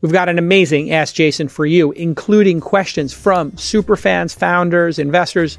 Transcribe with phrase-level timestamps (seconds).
[0.00, 5.58] We've got an amazing Ask Jason for you, including questions from superfans, founders, investors.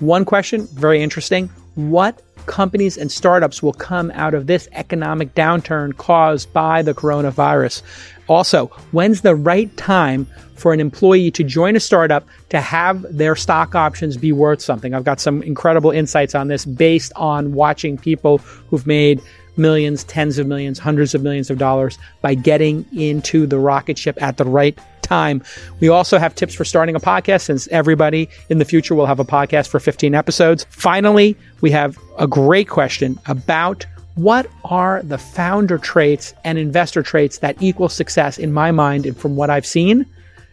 [0.00, 1.48] One question, very interesting.
[1.76, 7.82] What companies and startups will come out of this economic downturn caused by the coronavirus?
[8.28, 10.26] Also, when's the right time
[10.56, 14.92] for an employee to join a startup to have their stock options be worth something?
[14.92, 19.22] I've got some incredible insights on this based on watching people who've made
[19.60, 24.20] millions, tens of millions, hundreds of millions of dollars by getting into the rocket ship
[24.20, 25.42] at the right time.
[25.80, 29.20] We also have tips for starting a podcast since everybody in the future will have
[29.20, 30.64] a podcast for 15 episodes.
[30.70, 37.38] Finally, we have a great question about what are the founder traits and investor traits
[37.38, 40.06] that equal success in my mind and from what I've seen.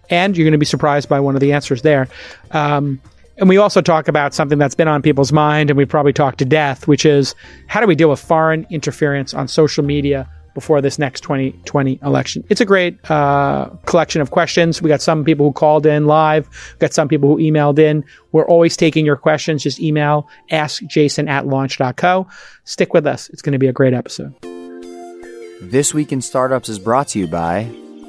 [0.09, 2.07] And you're going to be surprised by one of the answers there.
[2.51, 3.01] Um,
[3.37, 6.37] and we also talk about something that's been on people's mind, and we probably talk
[6.37, 7.35] to death, which is
[7.67, 12.43] how do we deal with foreign interference on social media before this next 2020 election?
[12.49, 14.81] It's a great uh, collection of questions.
[14.81, 18.03] We got some people who called in live, we got some people who emailed in.
[18.31, 19.61] We're always taking your questions.
[19.61, 22.27] Just email askjason at launch.co.
[22.63, 23.29] Stick with us.
[23.29, 24.33] It's going to be a great episode.
[25.61, 27.65] This Week in Startups is brought to you by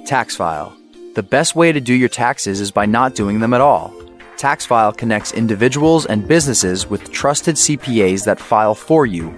[0.06, 0.74] TaxFile.
[1.14, 3.92] The best way to do your taxes is by not doing them at all.
[4.38, 9.34] TaxFile connects individuals and businesses with trusted CPAs that file for you.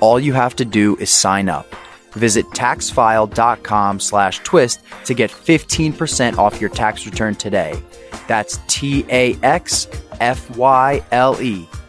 [0.00, 1.72] All you have to do is sign up.
[2.12, 7.80] Visit taxfile.com slash twist to get 15% off your tax return today.
[8.26, 9.38] That's T-A-X-F-Y-L-E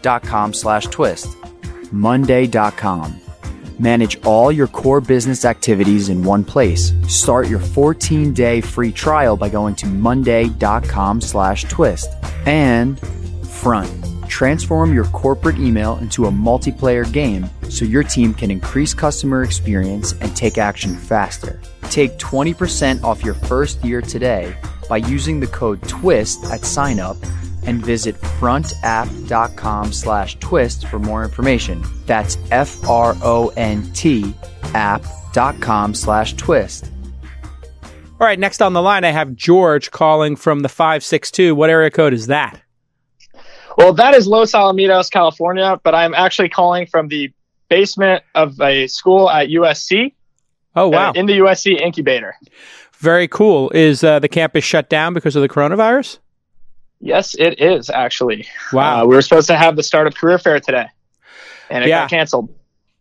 [0.04, 1.28] dot com slash twist.
[1.92, 3.22] Monday.com.
[3.82, 6.94] Manage all your core business activities in one place.
[7.08, 12.08] Start your 14-day free trial by going to monday.com slash twist.
[12.46, 13.00] And
[13.50, 13.90] Front.
[14.30, 20.12] Transform your corporate email into a multiplayer game so your team can increase customer experience
[20.22, 21.60] and take action faster.
[21.90, 24.56] Take 20% off your first year today
[24.90, 27.18] by using the code TWIST at signup
[27.66, 31.83] and visit frontapp.com slash twist for more information.
[32.05, 34.33] That's F-R-O-N-T
[34.73, 36.92] app.com slash twist.
[37.83, 41.55] All right, next on the line, I have George calling from the 562.
[41.55, 42.61] What area code is that?
[43.78, 47.32] Well, that is Los Alamitos, California, but I'm actually calling from the
[47.70, 50.14] basement of a school at USC.
[50.76, 51.10] Oh, wow.
[51.10, 52.36] uh, In the USC incubator.
[52.99, 53.72] Very cool.
[53.72, 56.20] Is uh, the campus shut down because of the coronavirus?
[57.02, 58.48] Yes, it is actually.
[58.72, 59.04] Wow.
[59.04, 60.86] Uh, we were supposed to have the startup career fair today,
[61.70, 62.02] and it Yeah.
[62.02, 62.50] got canceled.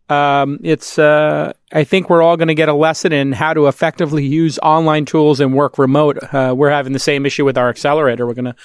[0.09, 3.67] Um, it's, uh, I think we're all going to get a lesson in how to
[3.67, 6.17] effectively use online tools and work remote.
[6.33, 8.27] Uh, we're having the same issue with our accelerator.
[8.27, 8.55] We're going to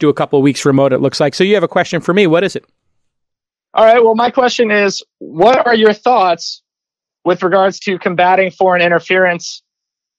[0.00, 1.34] do a couple of weeks remote, it looks like.
[1.34, 2.26] So you have a question for me.
[2.26, 2.64] What is it?
[3.74, 4.02] All right.
[4.02, 6.62] Well, my question is, what are your thoughts
[7.24, 9.62] with regards to combating foreign interference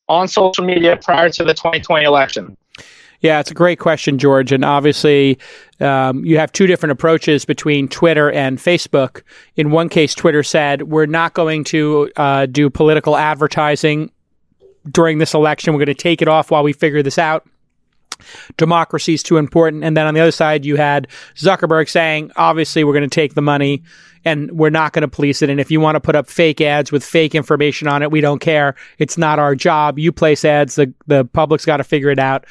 [0.08, 2.56] on social media prior to the 2020 election?
[3.22, 4.52] Yeah, it's a great question, George.
[4.52, 5.40] And obviously,
[5.82, 9.24] um, you have two different approaches between Twitter and Facebook.
[9.56, 14.12] In one case, Twitter said, we're not going to uh, do political advertising
[14.90, 15.74] during this election.
[15.74, 17.46] We're going to take it off while we figure this out.
[18.58, 19.84] Democracy is too important.
[19.84, 23.34] And then on the other side, you had Zuckerberg saying, obviously, we're going to take
[23.34, 23.84] the money
[24.26, 25.50] and we're not going to police it.
[25.50, 28.22] And if you want to put up fake ads with fake information on it, we
[28.22, 28.76] don't care.
[28.98, 29.98] It's not our job.
[29.98, 30.76] You place ads.
[30.76, 32.46] The, the public's got to figure it out.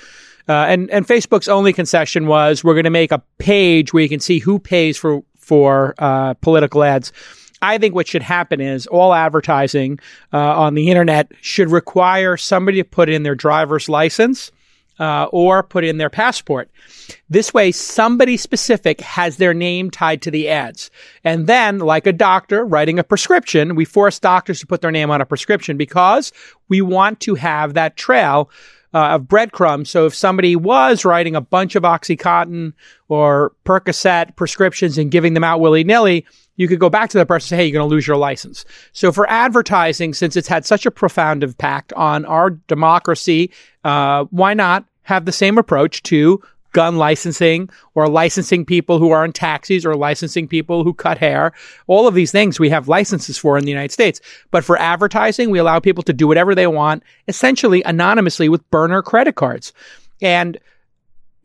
[0.49, 4.09] Uh, and and Facebook's only concession was we're going to make a page where you
[4.09, 7.13] can see who pays for for uh, political ads.
[7.61, 9.99] I think what should happen is all advertising
[10.33, 14.53] uh, on the internet should require somebody to put in their driver's license
[14.99, 16.71] uh, or put in their passport.
[17.31, 20.91] This way, somebody specific has their name tied to the ads.
[21.25, 25.11] And then, like a doctor writing a prescription, we force doctors to put their name
[25.11, 26.33] on a prescription because
[26.69, 28.51] we want to have that trail
[28.95, 29.91] uh, of breadcrumbs.
[29.91, 32.73] So if somebody was writing a bunch of Oxycontin
[33.09, 36.27] or Percocet prescriptions and giving them out willy nilly,
[36.57, 38.17] you could go back to that person and say, hey, you're going to lose your
[38.17, 38.65] license.
[38.93, 43.51] So for advertising, since it's had such a profound impact on our democracy,
[43.85, 46.43] uh, why not have the same approach to
[46.73, 51.53] gun licensing or licensing people who are in taxis or licensing people who cut hair.
[51.87, 54.21] All of these things we have licenses for in the United States.
[54.51, 59.03] But for advertising, we allow people to do whatever they want, essentially anonymously with burner
[59.03, 59.73] credit cards.
[60.21, 60.59] And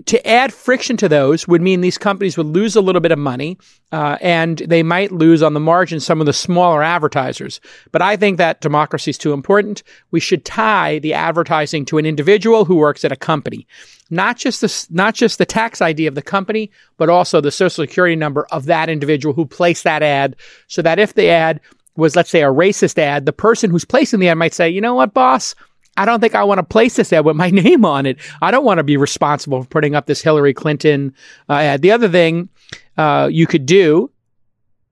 [0.06, 3.20] to add friction to those would mean these companies would lose a little bit of
[3.20, 3.58] money,
[3.92, 7.62] uh, and they might lose on the margin some of the smaller advertisers.
[7.92, 9.84] But I think that democracy is too important.
[10.12, 13.68] We should tie the advertising to an individual who works at a company,
[14.14, 17.84] not just the not just the tax ID of the company, but also the social
[17.84, 20.36] security number of that individual who placed that ad,
[20.68, 21.60] so that if the ad
[21.96, 24.82] was, let's say, a racist ad, the person who's placing the ad might say, you
[24.82, 25.56] know what, boss.
[25.96, 28.18] I don't think I want to place this ad with my name on it.
[28.42, 31.14] I don't want to be responsible for putting up this Hillary Clinton
[31.50, 31.82] uh, ad.
[31.82, 32.50] The other thing
[32.98, 34.10] uh, you could do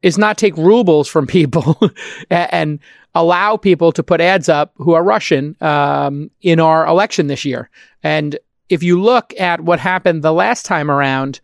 [0.02, 1.80] is not take rubles from people
[2.30, 2.80] and
[3.14, 7.70] allow people to put ads up who are Russian um, in our election this year.
[8.04, 8.38] And
[8.72, 11.42] if you look at what happened the last time around,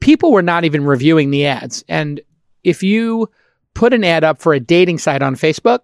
[0.00, 1.82] people were not even reviewing the ads.
[1.88, 2.20] And
[2.62, 3.30] if you
[3.74, 5.80] put an ad up for a dating site on Facebook,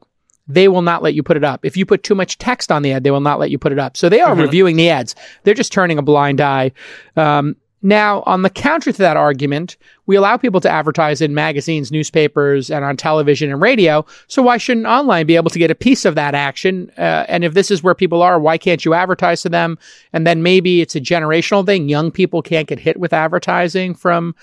[0.46, 1.64] they will not let you put it up.
[1.64, 3.72] If you put too much text on the ad, they will not let you put
[3.72, 3.96] it up.
[3.96, 4.42] So they are mm-hmm.
[4.42, 5.14] reviewing the ads.
[5.44, 6.72] They're just turning a blind eye.
[7.16, 9.76] Um, now, on the counter to that argument,
[10.06, 14.04] we allow people to advertise in magazines, newspapers, and on television and radio.
[14.26, 16.90] So why shouldn't online be able to get a piece of that action?
[16.98, 19.78] Uh, and if this is where people are, why can't you advertise to them?
[20.12, 21.88] And then maybe it's a generational thing.
[21.88, 24.34] Young people can't get hit with advertising from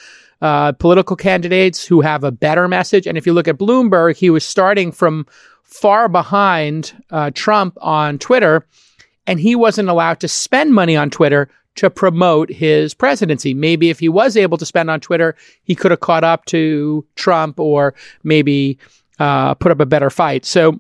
[0.41, 3.05] uh, political candidates who have a better message.
[3.05, 5.25] And if you look at Bloomberg, he was starting from
[5.63, 8.65] far behind uh, Trump on Twitter,
[9.27, 13.53] and he wasn't allowed to spend money on Twitter to promote his presidency.
[13.53, 17.05] Maybe if he was able to spend on Twitter, he could have caught up to
[17.15, 17.93] Trump or
[18.23, 18.77] maybe
[19.19, 20.45] uh, put up a better fight.
[20.45, 20.79] So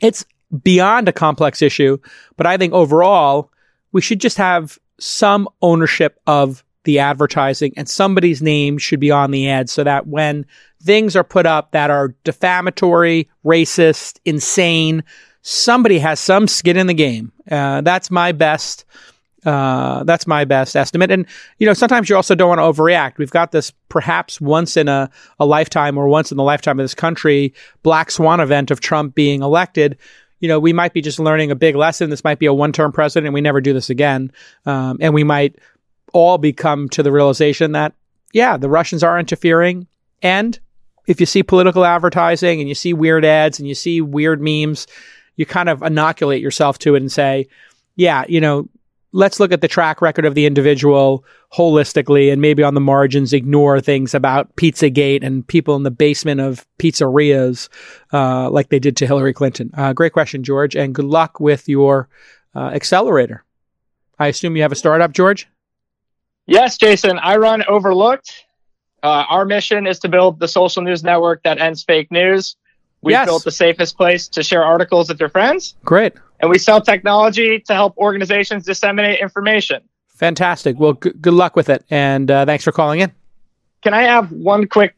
[0.00, 0.24] it's
[0.62, 1.98] beyond a complex issue,
[2.36, 3.50] but I think overall,
[3.92, 9.30] we should just have some ownership of the advertising and somebody's name should be on
[9.30, 10.44] the ad so that when
[10.82, 15.02] things are put up that are defamatory, racist, insane,
[15.40, 17.32] somebody has some skin in the game.
[17.50, 18.84] Uh, that's my best
[19.44, 21.10] uh, that's my best estimate.
[21.10, 21.26] And,
[21.58, 23.18] you know, sometimes you also don't want to overreact.
[23.18, 26.84] We've got this perhaps once in a, a lifetime or once in the lifetime of
[26.84, 29.98] this country black swan event of Trump being elected.
[30.40, 32.10] You know, we might be just learning a big lesson.
[32.10, 34.32] This might be a one term president and we never do this again.
[34.66, 35.56] Um, and we might
[36.12, 37.94] all become to the realization that,
[38.32, 39.86] yeah, the Russians are interfering.
[40.22, 40.58] And
[41.06, 44.86] if you see political advertising and you see weird ads and you see weird memes,
[45.36, 47.48] you kind of inoculate yourself to it and say,
[47.96, 48.68] yeah, you know,
[49.14, 53.32] let's look at the track record of the individual holistically and maybe on the margins
[53.32, 57.68] ignore things about Pizzagate and people in the basement of pizzerias
[58.12, 59.70] uh, like they did to Hillary Clinton.
[59.74, 62.08] Uh, great question, George, and good luck with your
[62.56, 63.44] uh, accelerator.
[64.18, 65.48] I assume you have a startup, George?
[66.46, 67.18] Yes, Jason.
[67.20, 68.44] I run Overlooked.
[69.04, 72.56] Uh, our mission is to build the social news network that ends fake news.
[73.00, 73.26] We've yes.
[73.26, 75.76] built the safest place to share articles with your friends.
[75.84, 79.82] Great and we sell technology to help organizations disseminate information.
[80.08, 80.78] Fantastic.
[80.78, 83.12] Well, g- good luck with it, and uh, thanks for calling in.
[83.82, 84.94] Can I have one quick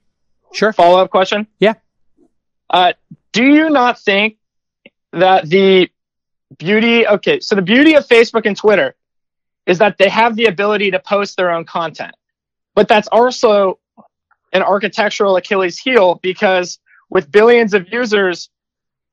[0.53, 1.47] sure follow up question?
[1.59, 1.75] Yeah.
[2.69, 2.93] Uh,
[3.33, 4.37] do you not think
[5.13, 5.89] that the
[6.59, 7.07] beauty?
[7.07, 8.95] Okay, so the beauty of Facebook and Twitter
[9.67, 12.15] is that they have the ability to post their own content,
[12.75, 13.79] but that's also
[14.53, 16.79] an architectural Achilles heel because
[17.11, 18.51] with billions of users,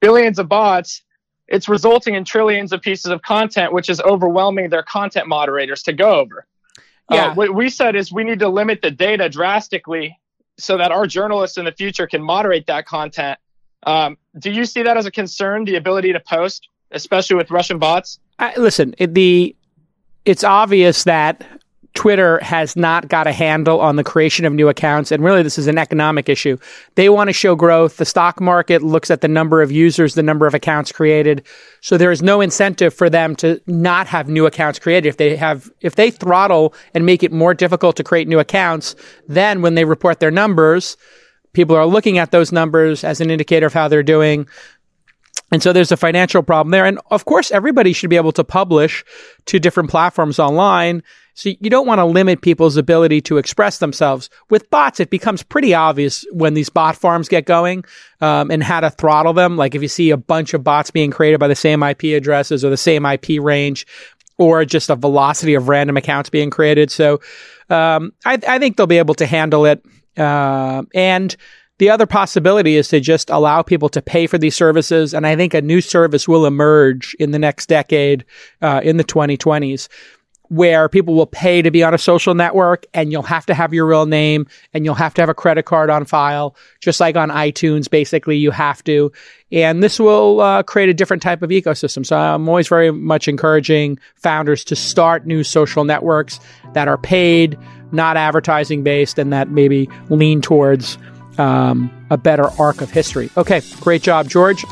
[0.01, 1.02] billions of bots,
[1.47, 5.93] it's resulting in trillions of pieces of content, which is overwhelming their content moderators to
[5.93, 6.45] go over.
[7.11, 7.25] Uh, yeah.
[7.27, 10.17] Uh, what we said is we need to limit the data drastically
[10.57, 13.39] so that our journalists in the future can moderate that content.
[13.85, 17.79] Um, do you see that as a concern, the ability to post, especially with Russian
[17.79, 18.19] bots?
[18.39, 19.55] I, listen, it, the
[20.25, 21.45] it's obvious that
[21.93, 25.11] Twitter has not got a handle on the creation of new accounts.
[25.11, 26.57] And really, this is an economic issue.
[26.95, 27.97] They want to show growth.
[27.97, 31.45] The stock market looks at the number of users, the number of accounts created.
[31.81, 35.07] So there is no incentive for them to not have new accounts created.
[35.07, 38.95] If they have, if they throttle and make it more difficult to create new accounts,
[39.27, 40.97] then when they report their numbers,
[41.53, 44.47] people are looking at those numbers as an indicator of how they're doing.
[45.51, 46.85] And so there's a financial problem there.
[46.85, 49.05] And of course, everybody should be able to publish
[49.45, 51.03] to different platforms online.
[51.35, 54.29] So you don't want to limit people's ability to express themselves.
[54.49, 57.85] With bots, it becomes pretty obvious when these bot farms get going
[58.21, 59.57] um, and how to throttle them.
[59.57, 62.63] Like if you see a bunch of bots being created by the same IP addresses
[62.63, 63.87] or the same IP range,
[64.37, 66.91] or just a velocity of random accounts being created.
[66.91, 67.21] So
[67.69, 69.83] um, I, I, think they'll be able to handle it.
[70.17, 71.35] Uh, and
[71.79, 75.13] the other possibility is to just allow people to pay for these services.
[75.13, 78.25] And I think a new service will emerge in the next decade,
[78.61, 79.87] uh, in the 2020s,
[80.49, 83.73] where people will pay to be on a social network and you'll have to have
[83.73, 87.15] your real name and you'll have to have a credit card on file, just like
[87.15, 89.11] on iTunes, basically, you have to.
[89.51, 92.05] And this will uh, create a different type of ecosystem.
[92.05, 96.39] So I'm always very much encouraging founders to start new social networks
[96.73, 97.57] that are paid,
[97.91, 100.97] not advertising based, and that maybe lean towards
[101.37, 103.29] um, a better arc of history.
[103.37, 104.65] Okay, great job, George.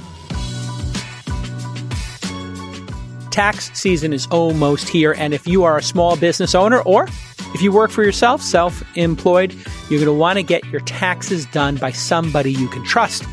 [3.31, 7.07] Tax season is almost here, and if you are a small business owner or
[7.53, 9.53] if you work for yourself, self employed,
[9.89, 13.25] you're going to want to get your taxes done by somebody you can trust.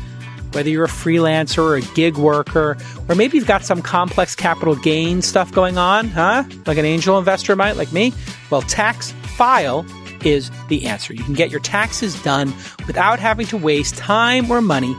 [0.51, 2.75] whether you're a freelancer or a gig worker,
[3.07, 6.43] or maybe you've got some complex capital gain stuff going on, huh?
[6.65, 8.13] Like an angel investor might, like me.
[8.49, 9.85] Well, Tax File
[10.25, 11.13] is the answer.
[11.13, 12.53] You can get your taxes done
[12.87, 14.95] without having to waste time or money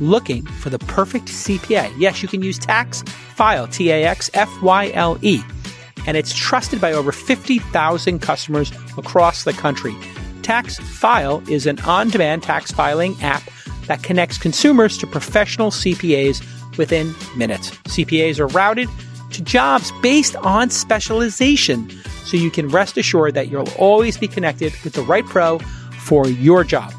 [0.00, 1.92] looking for the perfect CPA.
[1.98, 5.42] Yes, you can use Tax File, T A X F Y L E,
[6.06, 9.94] and it's trusted by over 50,000 customers across the country.
[10.42, 13.42] Tax File is an on demand tax filing app
[13.86, 16.44] that connects consumers to professional CPAs
[16.78, 17.70] within minutes.
[17.88, 18.88] CPAs are routed
[19.32, 21.90] to jobs based on specialization,
[22.24, 25.58] so you can rest assured that you'll always be connected with the right pro
[25.98, 26.92] for your job.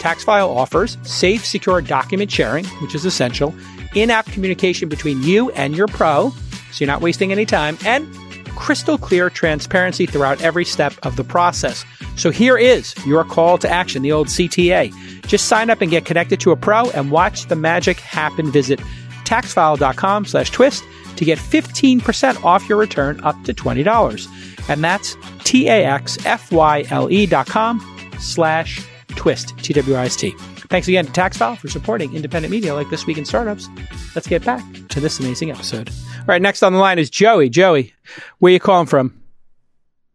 [0.00, 3.54] TaxFile offers safe, secure document sharing, which is essential,
[3.94, 8.12] in app communication between you and your pro, so you're not wasting any time, and
[8.56, 11.84] crystal clear transparency throughout every step of the process.
[12.16, 14.92] So here is your call to action, the old CTA.
[15.26, 18.50] Just sign up and get connected to a pro and watch the magic happen.
[18.50, 18.80] Visit
[19.24, 20.84] taxfile.com slash twist
[21.16, 24.68] to get 15% off your return up to $20.
[24.68, 30.30] And that's T-A-X-F-Y-L-E dot com slash twist, T-W-I-S-T.
[30.68, 33.68] Thanks again to TaxFile for supporting independent media like This Week in Startups.
[34.14, 35.88] Let's get back to this amazing episode.
[35.90, 37.48] All right, next on the line is Joey.
[37.48, 37.94] Joey,
[38.38, 39.20] where you calling from?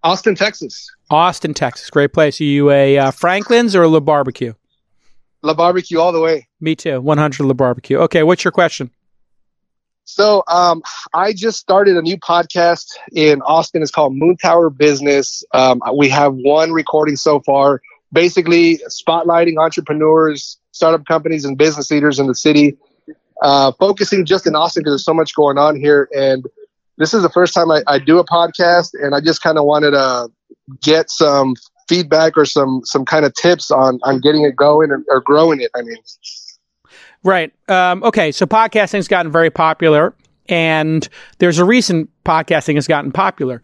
[0.03, 0.91] Austin, Texas.
[1.09, 1.89] Austin, Texas.
[1.89, 2.39] Great place.
[2.39, 4.53] Are you a uh, Franklin's or a Le Barbecue?
[5.41, 6.47] La Barbecue all the way.
[6.59, 7.01] Me too.
[7.01, 7.97] 100 Le Barbecue.
[7.97, 8.91] Okay, what's your question?
[10.05, 10.83] So, um,
[11.15, 13.81] I just started a new podcast in Austin.
[13.81, 15.43] It's called Moon Tower Business.
[15.51, 17.81] Um, we have one recording so far,
[18.15, 22.77] basically spotlighting entrepreneurs, startup companies, and business leaders in the city.
[23.43, 26.07] Uh, focusing just in Austin because there's so much going on here.
[26.15, 26.45] And
[26.97, 29.65] this is the first time I, I do a podcast, and I just kind of
[29.65, 30.29] wanted to
[30.81, 31.55] get some
[31.87, 35.61] feedback or some some kind of tips on on getting it going or, or growing
[35.61, 35.69] it.
[35.75, 35.97] I mean,
[37.23, 37.51] Right.
[37.67, 38.31] Um, okay.
[38.31, 40.13] So podcasting's gotten very popular,
[40.47, 41.07] and
[41.39, 43.61] there's a reason podcasting has gotten popular.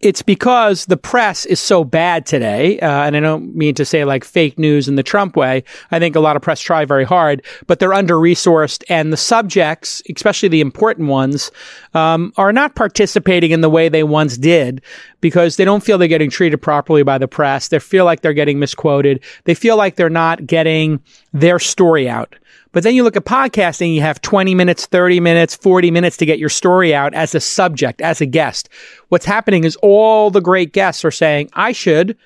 [0.00, 4.06] It's because the press is so bad today, uh, and I don't mean to say
[4.06, 5.62] like fake news in the Trump way.
[5.90, 9.18] I think a lot of press try very hard, but they're under resourced, and the
[9.18, 11.50] subjects, especially the important ones,
[11.92, 14.80] um, are not participating in the way they once did
[15.20, 17.68] because they don't feel they're getting treated properly by the press.
[17.68, 19.22] They feel like they're getting misquoted.
[19.44, 21.02] They feel like they're not getting
[21.34, 22.36] their story out.
[22.72, 26.26] But then you look at podcasting, you have 20 minutes, 30 minutes, 40 minutes to
[26.26, 28.68] get your story out as a subject, as a guest.
[29.08, 32.16] What's happening is all the great guests are saying, I should,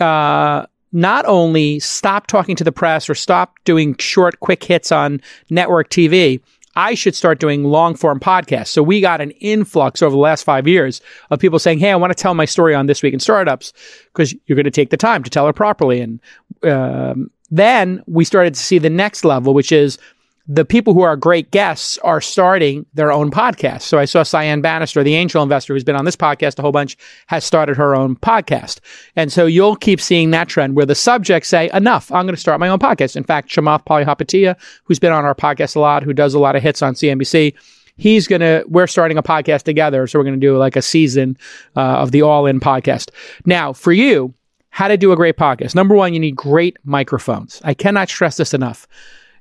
[0.00, 5.20] uh, not only stop talking to the press or stop doing short, quick hits on
[5.50, 6.40] network TV,
[6.76, 8.68] I should start doing long form podcasts.
[8.68, 11.00] So we got an influx over the last five years
[11.30, 13.72] of people saying, Hey, I want to tell my story on This Week in Startups
[14.12, 16.00] because you're going to take the time to tell it properly.
[16.00, 16.20] And,
[16.62, 19.98] um, then we started to see the next level, which is
[20.50, 23.82] the people who are great guests are starting their own podcast.
[23.82, 26.72] So I saw Cyan Banister, the angel investor who's been on this podcast a whole
[26.72, 28.80] bunch, has started her own podcast.
[29.14, 32.40] And so you'll keep seeing that trend where the subjects say, enough, I'm going to
[32.40, 33.14] start my own podcast.
[33.14, 36.56] In fact, Chamath Palihapitiya, who's been on our podcast a lot, who does a lot
[36.56, 37.54] of hits on CNBC,
[37.98, 40.06] he's going to, we're starting a podcast together.
[40.06, 41.36] So we're going to do like a season
[41.76, 43.10] uh, of the All In podcast.
[43.44, 44.32] Now, for you,
[44.78, 45.74] how to do a great podcast.
[45.74, 47.60] Number one, you need great microphones.
[47.64, 48.86] I cannot stress this enough.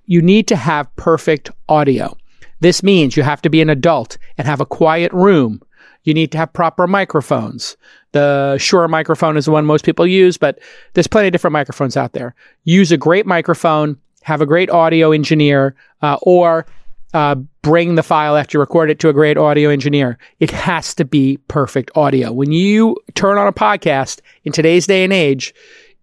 [0.07, 2.17] You need to have perfect audio.
[2.61, 5.61] This means you have to be an adult and have a quiet room.
[6.05, 7.77] You need to have proper microphones.
[8.13, 10.57] The Shure microphone is the one most people use, but
[10.95, 12.33] there's plenty of different microphones out there.
[12.63, 16.65] Use a great microphone, have a great audio engineer, uh, or
[17.13, 20.17] uh, bring the file after you record it to a great audio engineer.
[20.39, 22.31] It has to be perfect audio.
[22.31, 25.53] When you turn on a podcast in today's day and age,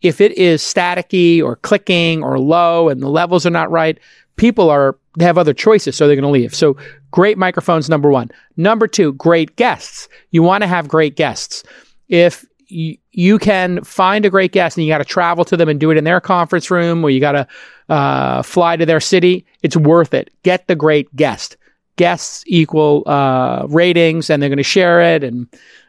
[0.03, 3.99] if it is staticky or clicking or low and the levels are not right,
[4.37, 6.55] people are they have other choices, so they're going to leave.
[6.55, 6.77] So
[7.13, 8.31] great microphones, number one.
[8.57, 10.09] Number two, great guests.
[10.33, 11.63] You want to have great guests.
[12.09, 15.79] If you, can find a great guest and you got to travel to them and
[15.79, 17.47] do it in their conference room or you got to
[17.89, 20.31] uh, fly to their city, it's worth it.
[20.43, 21.57] Get the great guest.
[21.97, 25.23] Guests equal uh, ratings, and they're going to share it.
[25.23, 25.47] And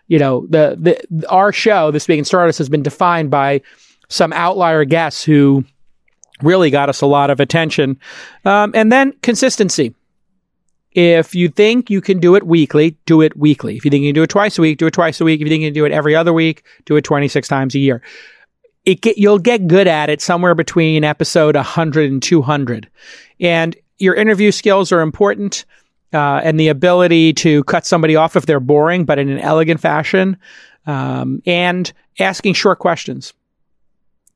[0.08, 3.62] you know, the the our show, this week in startups, has been defined by
[4.08, 5.66] some outlier guests who
[6.44, 8.00] really got us a lot of attention.
[8.44, 9.96] Um, and then consistency.
[10.96, 13.76] If you think you can do it weekly, do it weekly.
[13.76, 15.42] If you think you can do it twice a week, do it twice a week.
[15.42, 17.80] If you think you can do it every other week, do it 26 times a
[17.80, 18.02] year.
[18.86, 22.90] It get, you'll get good at it somewhere between episode 100 and 200.
[23.42, 25.66] And your interview skills are important.
[26.14, 29.82] Uh, and the ability to cut somebody off if they're boring, but in an elegant
[29.82, 30.38] fashion,
[30.86, 33.34] um, and asking short questions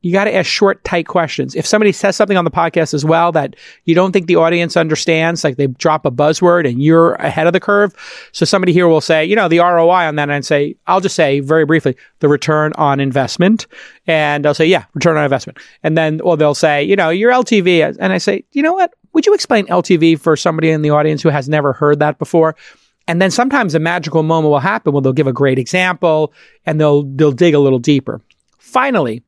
[0.01, 1.55] you got to ask short, tight questions.
[1.55, 4.77] If somebody says something on the podcast as well that you don't think the audience
[4.77, 7.93] understands, like they drop a buzzword and you're ahead of the curve.
[8.31, 11.15] So somebody here will say, you know, the ROI on that and say, I'll just
[11.15, 13.67] say very briefly, the return on investment.
[14.07, 15.59] And I'll say, yeah, return on investment.
[15.83, 17.97] And then, or they'll say, you know, your LTV.
[17.99, 18.93] And I say, you know what?
[19.13, 22.55] Would you explain LTV for somebody in the audience who has never heard that before?
[23.05, 26.31] And then sometimes a magical moment will happen where they'll give a great example
[26.65, 28.21] and they'll, they'll dig a little deeper.
[28.59, 29.23] Finally,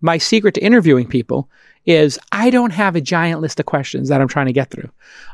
[0.00, 1.48] my secret to interviewing people
[1.86, 4.90] is I don't have a giant list of questions that I'm trying to get through.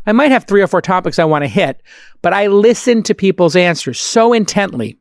[0.07, 1.83] I might have three or four topics I want to hit,
[2.21, 4.99] but I listen to people's answers so intently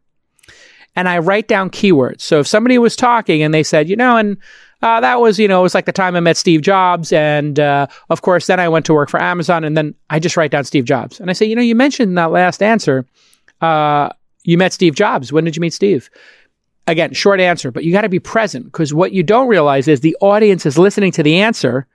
[0.95, 2.21] and I write down keywords.
[2.21, 4.37] So if somebody was talking and they said, you know, and
[4.81, 7.13] uh, that was, you know, it was like the time I met Steve Jobs.
[7.13, 10.37] And uh, of course, then I went to work for Amazon and then I just
[10.37, 11.19] write down Steve Jobs.
[11.19, 13.05] And I say, you know, you mentioned in that last answer,
[13.61, 14.09] uh,
[14.43, 15.31] you met Steve Jobs.
[15.31, 16.09] When did you meet Steve?
[16.87, 19.99] Again, short answer, but you got to be present because what you don't realize is
[19.99, 21.87] the audience is listening to the answer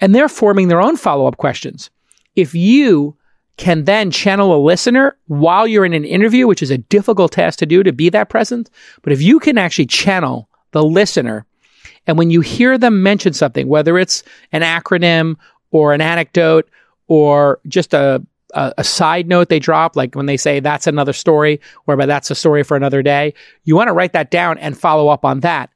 [0.00, 1.90] and they're forming their own follow up questions.
[2.34, 3.16] If you
[3.56, 7.58] can then channel a listener while you're in an interview, which is a difficult task
[7.60, 8.70] to do to be that present,
[9.02, 11.46] but if you can actually channel the listener
[12.06, 15.36] and when you hear them mention something, whether it's an acronym
[15.70, 16.68] or an anecdote
[17.06, 21.12] or just a a, a, side note they drop, like when they say that's another
[21.12, 24.58] story, or but that's a story for another day, you want to write that down
[24.58, 25.70] and follow up on that.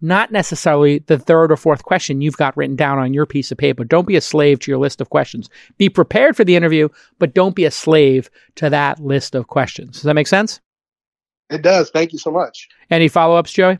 [0.00, 3.58] Not necessarily the third or fourth question you've got written down on your piece of
[3.58, 3.84] paper.
[3.84, 5.48] Don't be a slave to your list of questions.
[5.78, 6.88] Be prepared for the interview,
[7.18, 9.92] but don't be a slave to that list of questions.
[9.92, 10.60] Does that make sense?
[11.50, 11.90] It does.
[11.90, 12.68] Thank you so much.
[12.90, 13.78] Any follow ups, Joey?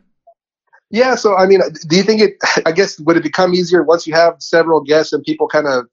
[0.89, 1.15] Yeah.
[1.15, 4.13] So, I mean, do you think it, I guess, would it become easier once you
[4.13, 5.87] have several guests and people kind of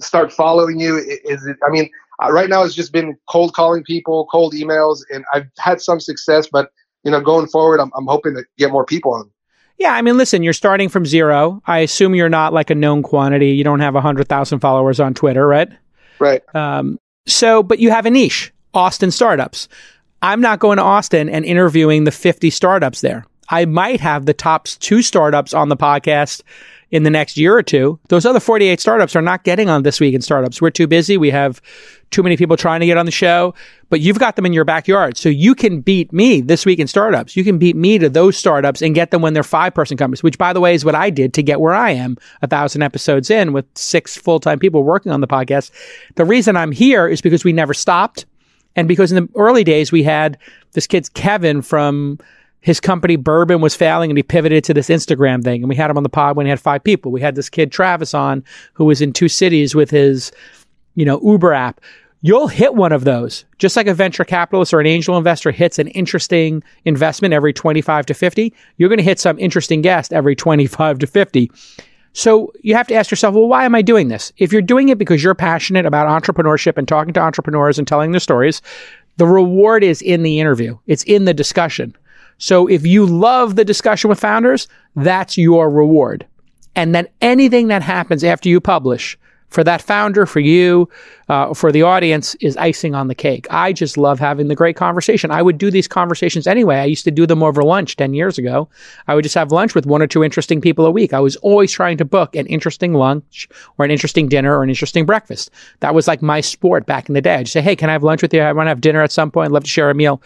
[0.00, 0.98] start following you?
[0.98, 1.56] Is it?
[1.66, 1.90] I mean,
[2.22, 6.00] uh, right now it's just been cold calling people, cold emails, and I've had some
[6.00, 6.48] success.
[6.50, 6.70] But
[7.04, 9.30] you know, going forward, I'm, I'm hoping to get more people on.
[9.78, 11.60] Yeah, I mean, listen, you're starting from zero.
[11.66, 13.50] I assume you're not like a known quantity.
[13.50, 15.68] You don't have hundred thousand followers on Twitter, right?
[16.18, 16.42] Right.
[16.54, 19.68] Um, so, but you have a niche, Austin startups.
[20.22, 23.26] I'm not going to Austin and interviewing the 50 startups there.
[23.48, 26.42] I might have the top two startups on the podcast
[26.92, 27.98] in the next year or two.
[28.08, 30.60] Those other 48 startups are not getting on this week in startups.
[30.60, 31.16] We're too busy.
[31.16, 31.62] We have
[32.10, 33.54] too many people trying to get on the show,
[33.88, 35.16] but you've got them in your backyard.
[35.16, 37.34] So you can beat me this week in startups.
[37.34, 40.22] You can beat me to those startups and get them when they're five person companies,
[40.22, 42.82] which by the way is what I did to get where I am a thousand
[42.82, 45.70] episodes in with six full time people working on the podcast.
[46.16, 48.26] The reason I'm here is because we never stopped.
[48.76, 50.36] And because in the early days we had
[50.72, 52.18] this kid's Kevin from
[52.62, 55.62] his company Burbn was failing and he pivoted to this Instagram thing.
[55.62, 57.12] And we had him on the pod when he had five people.
[57.12, 60.32] We had this kid Travis on who was in two cities with his,
[60.94, 61.80] you know, Uber app.
[62.24, 65.80] You'll hit one of those, just like a venture capitalist or an angel investor hits
[65.80, 68.54] an interesting investment every 25 to 50.
[68.76, 71.50] You're going to hit some interesting guest every 25 to 50.
[72.12, 74.32] So you have to ask yourself, well, why am I doing this?
[74.36, 78.12] If you're doing it because you're passionate about entrepreneurship and talking to entrepreneurs and telling
[78.12, 78.62] their stories,
[79.16, 80.78] the reward is in the interview.
[80.86, 81.96] It's in the discussion.
[82.38, 86.26] So if you love the discussion with founders, that's your reward.
[86.74, 89.18] And then anything that happens after you publish
[89.52, 90.88] for that founder, for you,
[91.28, 93.46] uh, for the audience is icing on the cake.
[93.50, 95.30] I just love having the great conversation.
[95.30, 96.76] I would do these conversations anyway.
[96.76, 98.68] I used to do them over lunch 10 years ago.
[99.06, 101.12] I would just have lunch with one or two interesting people a week.
[101.12, 103.46] I was always trying to book an interesting lunch
[103.78, 105.50] or an interesting dinner or an interesting breakfast.
[105.80, 107.34] That was like my sport back in the day.
[107.34, 108.40] I'd say, Hey, can I have lunch with you?
[108.40, 109.46] I want to have dinner at some point.
[109.46, 110.22] I'd love to share a meal.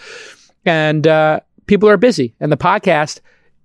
[0.64, 3.20] And, uh, people are busy and the podcast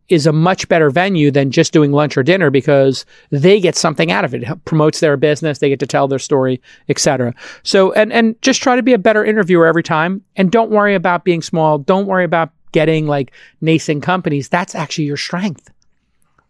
[0.10, 4.12] is a much better venue than just doing lunch or dinner because they get something
[4.12, 4.44] out of it.
[4.44, 7.34] It promotes their business, they get to tell their story, etc.
[7.64, 10.96] So and and just try to be a better interviewer every time and don't worry
[10.96, 11.78] about being small.
[11.78, 14.50] Don't worry about getting like nascent companies.
[14.50, 15.70] That's actually your strength.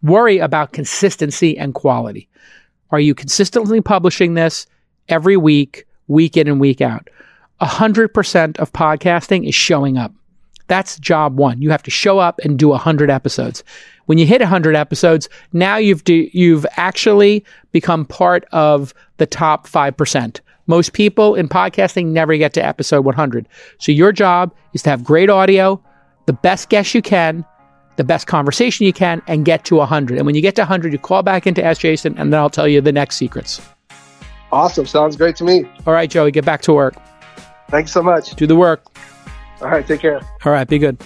[0.02, 2.28] Worry about consistency and quality.
[2.90, 4.66] Are you consistently publishing this
[5.08, 7.08] every week, week in and week out?
[7.60, 10.12] 100% of podcasting is showing up.
[10.72, 11.60] That's job one.
[11.60, 13.62] You have to show up and do 100 episodes.
[14.06, 19.68] When you hit 100 episodes, now you've do, you've actually become part of the top
[19.68, 20.40] 5%.
[20.66, 23.46] Most people in podcasting never get to episode 100.
[23.80, 25.78] So your job is to have great audio,
[26.24, 27.44] the best guest you can,
[27.96, 30.16] the best conversation you can, and get to 100.
[30.16, 32.48] And when you get to 100, you call back into Ask Jason, and then I'll
[32.48, 33.60] tell you the next secrets.
[34.50, 34.86] Awesome.
[34.86, 35.66] Sounds great to me.
[35.86, 36.94] All right, Joey, get back to work.
[37.68, 38.34] Thanks so much.
[38.36, 38.86] Do the work.
[39.62, 40.20] All right, take care.
[40.44, 41.00] All right, be good.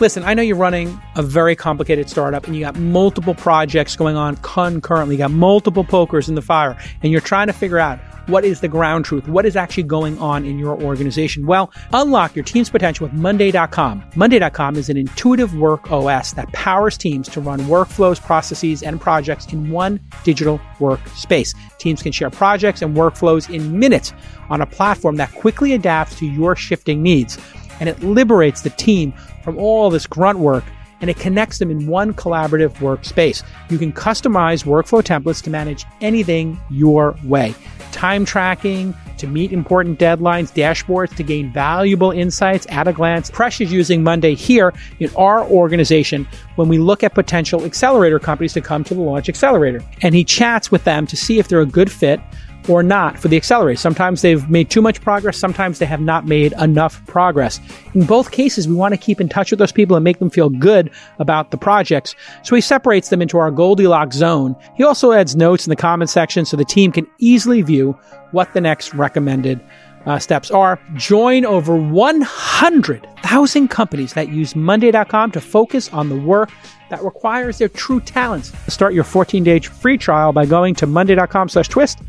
[0.00, 4.16] Listen, I know you're running a very complicated startup and you got multiple projects going
[4.16, 5.14] on concurrently.
[5.14, 8.60] You got multiple pokers in the fire and you're trying to figure out what is
[8.60, 9.26] the ground truth?
[9.28, 11.46] What is actually going on in your organization?
[11.46, 14.04] Well, unlock your team's potential with Monday.com.
[14.14, 19.52] Monday.com is an intuitive work OS that powers teams to run workflows, processes, and projects
[19.52, 21.54] in one digital workspace.
[21.78, 24.12] Teams can share projects and workflows in minutes
[24.50, 27.38] on a platform that quickly adapts to your shifting needs.
[27.80, 30.64] And it liberates the team from all this grunt work
[31.02, 33.42] and it connects them in one collaborative workspace.
[33.68, 37.54] You can customize workflow templates to manage anything your way.
[37.90, 43.30] Time tracking to meet important deadlines, dashboards to gain valuable insights at a glance.
[43.30, 48.52] Presh is using Monday here in our organization when we look at potential accelerator companies
[48.54, 49.84] to come to the Launch Accelerator.
[50.00, 52.20] And he chats with them to see if they're a good fit
[52.68, 53.78] or not for the accelerator.
[53.78, 57.60] Sometimes they've made too much progress, sometimes they have not made enough progress.
[57.94, 60.30] In both cases, we want to keep in touch with those people and make them
[60.30, 62.14] feel good about the projects.
[62.42, 64.56] So he separates them into our Goldilocks zone.
[64.76, 67.98] He also adds notes in the comment section so the team can easily view
[68.32, 69.60] what the next recommended
[70.06, 70.80] uh, steps are.
[70.94, 76.50] Join over 100,000 companies that use Monday.com to focus on the work
[76.90, 78.52] that requires their true talents.
[78.72, 82.00] Start your 14-day free trial by going to Monday.com slash twist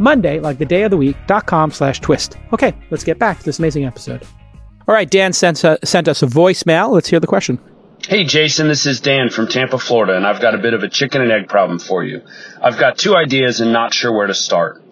[0.00, 2.36] Monday, like the day of the week, dot com slash twist.
[2.52, 4.26] Okay, let's get back to this amazing episode.
[4.88, 6.90] All right, Dan sent, uh, sent us a voicemail.
[6.90, 7.60] Let's hear the question.
[8.08, 10.88] Hey, Jason, this is Dan from Tampa, Florida, and I've got a bit of a
[10.88, 12.22] chicken and egg problem for you.
[12.60, 14.82] I've got two ideas and not sure where to start.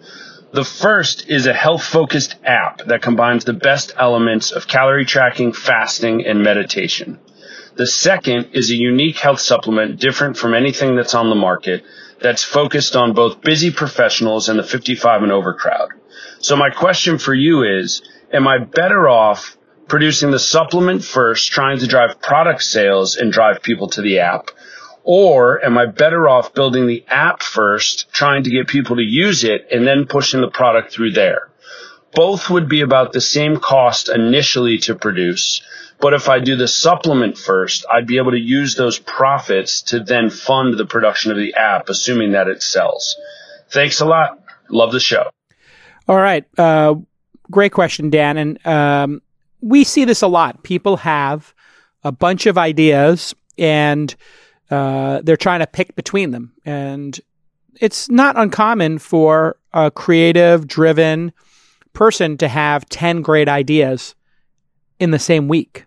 [0.53, 5.53] The first is a health focused app that combines the best elements of calorie tracking,
[5.53, 7.19] fasting, and meditation.
[7.75, 11.83] The second is a unique health supplement different from anything that's on the market
[12.21, 15.89] that's focused on both busy professionals and the 55 and over crowd.
[16.39, 18.01] So my question for you is,
[18.31, 23.61] am I better off producing the supplement first, trying to drive product sales and drive
[23.61, 24.49] people to the app?
[25.03, 29.43] Or am I better off building the app first, trying to get people to use
[29.43, 31.49] it and then pushing the product through there?
[32.13, 35.61] Both would be about the same cost initially to produce,
[35.99, 39.99] but if I do the supplement first, I'd be able to use those profits to
[39.99, 43.17] then fund the production of the app, assuming that it sells.
[43.69, 44.39] Thanks a lot.
[44.69, 45.29] Love the show.
[46.07, 46.45] All right.
[46.57, 46.95] Uh,
[47.51, 48.37] great question, Dan.
[48.37, 49.21] And um,
[49.61, 50.63] we see this a lot.
[50.63, 51.53] People have
[52.03, 54.15] a bunch of ideas and
[54.71, 56.53] uh, they're trying to pick between them.
[56.65, 57.19] And
[57.79, 61.33] it's not uncommon for a creative, driven
[61.93, 64.15] person to have 10 great ideas
[64.99, 65.85] in the same week.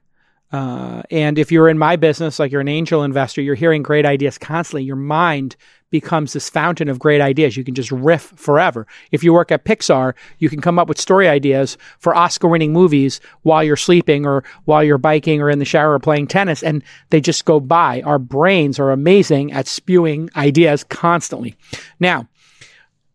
[0.52, 4.04] Uh, and if you're in my business, like you're an angel investor, you're hearing great
[4.04, 4.84] ideas constantly.
[4.84, 5.56] Your mind
[5.90, 7.56] becomes this fountain of great ideas.
[7.56, 8.86] You can just riff forever.
[9.12, 12.72] If you work at Pixar, you can come up with story ideas for Oscar winning
[12.72, 16.62] movies while you're sleeping or while you're biking or in the shower or playing tennis,
[16.62, 18.02] and they just go by.
[18.02, 21.56] Our brains are amazing at spewing ideas constantly.
[22.00, 22.26] Now,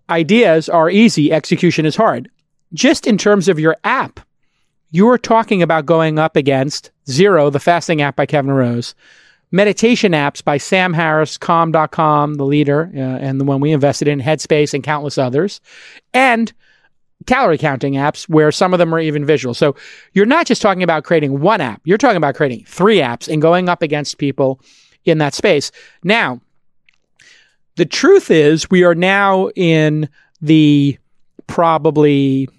[0.09, 2.29] ideas are easy, execution is hard.
[2.73, 4.19] Just in terms of your app,
[4.91, 8.95] you are talking about going up against Zero, the fasting app by Kevin Rose,
[9.51, 14.19] meditation apps by Sam Harris, Calm.com, the leader, uh, and the one we invested in,
[14.19, 15.61] Headspace, and countless others,
[16.13, 16.51] and
[17.25, 19.53] calorie counting apps where some of them are even visual.
[19.53, 19.75] So
[20.13, 23.41] you're not just talking about creating one app, you're talking about creating three apps and
[23.41, 24.61] going up against people
[25.05, 25.71] in that space.
[26.03, 26.41] Now,
[27.75, 30.09] the truth is, we are now in
[30.41, 30.97] the
[31.47, 32.49] probably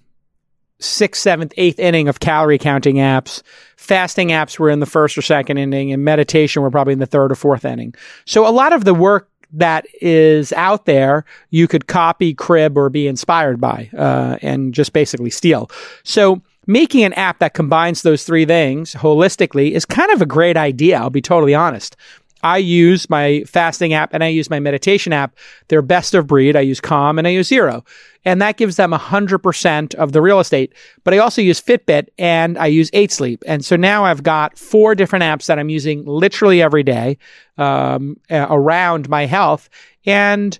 [0.80, 3.42] sixth, seventh, eighth inning of calorie counting apps.
[3.76, 7.06] Fasting apps were in the first or second inning, and meditation were probably in the
[7.06, 7.94] third or fourth inning.
[8.24, 12.90] So a lot of the work that is out there, you could copy, crib, or
[12.90, 15.70] be inspired by, uh, and just basically steal.
[16.02, 20.58] So making an app that combines those three things holistically is kind of a great
[20.58, 20.98] idea.
[20.98, 21.96] I'll be totally honest.
[22.42, 25.36] I use my fasting app and I use my meditation app.
[25.68, 26.56] They're best of breed.
[26.56, 27.84] I use Calm and I use Zero.
[28.24, 30.72] And that gives them 100% of the real estate.
[31.04, 33.42] But I also use Fitbit and I use 8 Sleep.
[33.46, 37.18] And so now I've got four different apps that I'm using literally every day
[37.56, 39.68] um, around my health.
[40.04, 40.58] And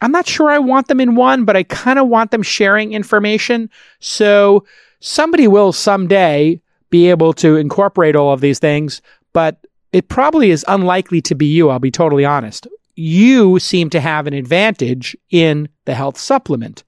[0.00, 2.92] I'm not sure I want them in one, but I kind of want them sharing
[2.92, 3.70] information.
[4.00, 4.64] So
[5.00, 6.60] somebody will someday
[6.90, 9.02] be able to incorporate all of these things.
[9.32, 12.66] But it probably is unlikely to be you, I'll be totally honest.
[12.96, 16.82] You seem to have an advantage in the health supplement.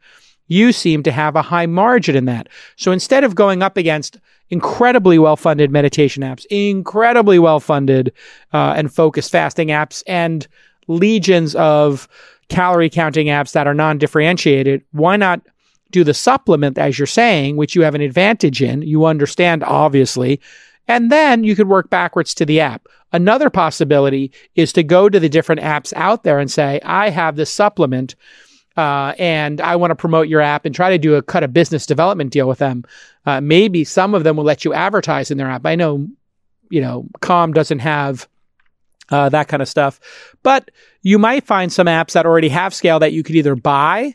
[0.48, 2.48] You seem to have a high margin in that.
[2.74, 4.18] So instead of going up against
[4.50, 8.12] incredibly well funded meditation apps, incredibly well funded
[8.52, 10.48] uh, and focused fasting apps, and
[10.88, 12.08] legions of
[12.48, 15.40] calorie counting apps that are non differentiated, why not
[15.92, 18.82] do the supplement, as you're saying, which you have an advantage in?
[18.82, 20.40] You understand, obviously.
[20.88, 22.86] And then you could work backwards to the app.
[23.12, 27.36] Another possibility is to go to the different apps out there and say, I have
[27.36, 28.14] this supplement
[28.76, 31.48] uh, and I want to promote your app and try to do a cut a
[31.48, 32.84] business development deal with them.
[33.24, 35.64] Uh, maybe some of them will let you advertise in their app.
[35.64, 36.06] I know,
[36.68, 38.28] you know, Calm doesn't have
[39.08, 40.00] uh, that kind of stuff,
[40.42, 40.70] but
[41.00, 44.14] you might find some apps that already have scale that you could either buy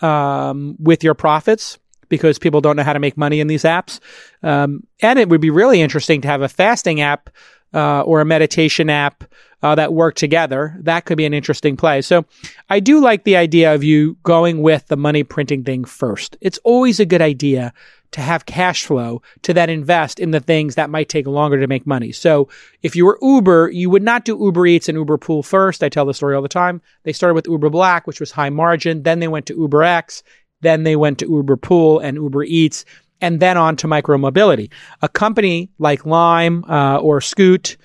[0.00, 1.78] um, with your profits
[2.10, 4.00] because people don't know how to make money in these apps,
[4.42, 7.30] um, and it would be really interesting to have a fasting app
[7.72, 9.24] uh, or a meditation app
[9.62, 10.76] uh, that work together.
[10.80, 12.02] That could be an interesting play.
[12.02, 12.24] So
[12.68, 16.36] I do like the idea of you going with the money printing thing first.
[16.40, 17.72] It's always a good idea
[18.12, 21.68] to have cash flow to then invest in the things that might take longer to
[21.68, 22.10] make money.
[22.10, 22.48] So
[22.82, 25.84] if you were Uber, you would not do Uber Eats and Uber Pool first.
[25.84, 26.82] I tell the story all the time.
[27.04, 29.04] They started with Uber Black, which was high margin.
[29.04, 30.24] Then they went to Uber X.
[30.62, 32.84] Then they went to Uber Pool and Uber Eats
[33.20, 34.70] and then on to micromobility.
[35.02, 37.76] A company like Lime uh, or Scoot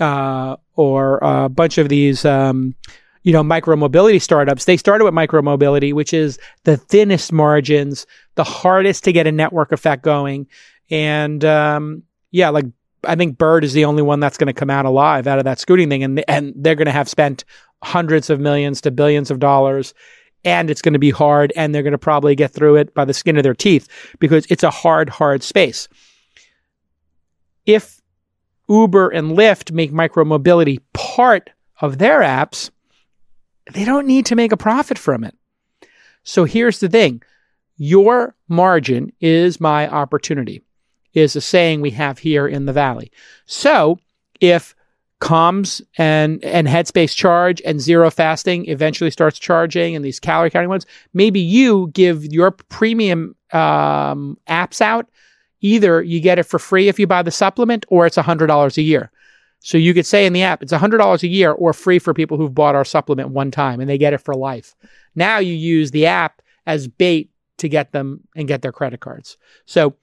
[0.00, 2.74] uh, or a bunch of these, um,
[3.22, 9.04] you know, micromobility startups, they started with micromobility, which is the thinnest margins, the hardest
[9.04, 10.46] to get a network effect going.
[10.90, 12.66] And um, yeah, like
[13.04, 15.44] I think Bird is the only one that's going to come out alive out of
[15.44, 17.44] that scooting thing, and and they're going to have spent
[17.82, 19.94] hundreds of millions to billions of dollars
[20.44, 23.04] and it's going to be hard and they're going to probably get through it by
[23.04, 25.88] the skin of their teeth because it's a hard, hard space.
[27.66, 28.00] If
[28.68, 31.50] Uber and Lyft make micromobility part
[31.80, 32.70] of their apps,
[33.72, 35.36] they don't need to make a profit from it.
[36.24, 37.22] So here's the thing
[37.76, 40.62] your margin is my opportunity,
[41.14, 43.10] is a saying we have here in the Valley.
[43.46, 43.98] So
[44.40, 44.74] if
[45.22, 50.68] Calms and and Headspace charge and zero fasting eventually starts charging and these calorie counting
[50.68, 55.08] ones, maybe you give your premium um, apps out.
[55.60, 58.76] Either you get it for free if you buy the supplement, or it's hundred dollars
[58.76, 59.12] a year.
[59.60, 62.12] So you could say in the app, it's hundred dollars a year, or free for
[62.12, 64.74] people who've bought our supplement one time and they get it for life.
[65.14, 69.36] Now you use the app as bait to get them and get their credit cards.
[69.66, 69.94] So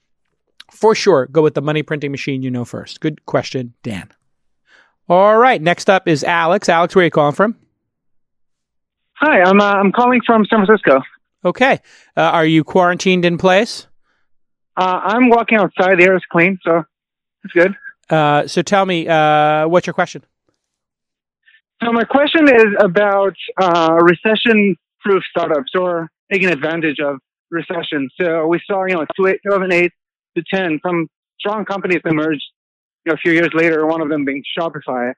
[0.70, 3.00] for sure, go with the money printing machine you know first.
[3.00, 4.10] Good question, Dan.
[5.10, 5.60] All right.
[5.60, 6.68] Next up is Alex.
[6.68, 7.56] Alex, where are you calling from?
[9.14, 11.02] Hi, I'm uh, I'm calling from San Francisco.
[11.44, 11.80] Okay.
[12.16, 13.88] Uh, are you quarantined in place?
[14.76, 15.98] Uh, I'm walking outside.
[15.98, 16.84] The air is clean, so
[17.42, 17.74] it's good.
[18.08, 20.22] Uh, so tell me, uh, what's your question?
[21.82, 27.18] So my question is about uh, recession-proof startups or taking advantage of
[27.50, 28.08] recession.
[28.20, 29.90] So we saw, you know, 2008
[30.36, 31.08] to 10, some
[31.40, 32.44] strong companies emerged
[33.08, 35.12] a few years later, one of them being Shopify.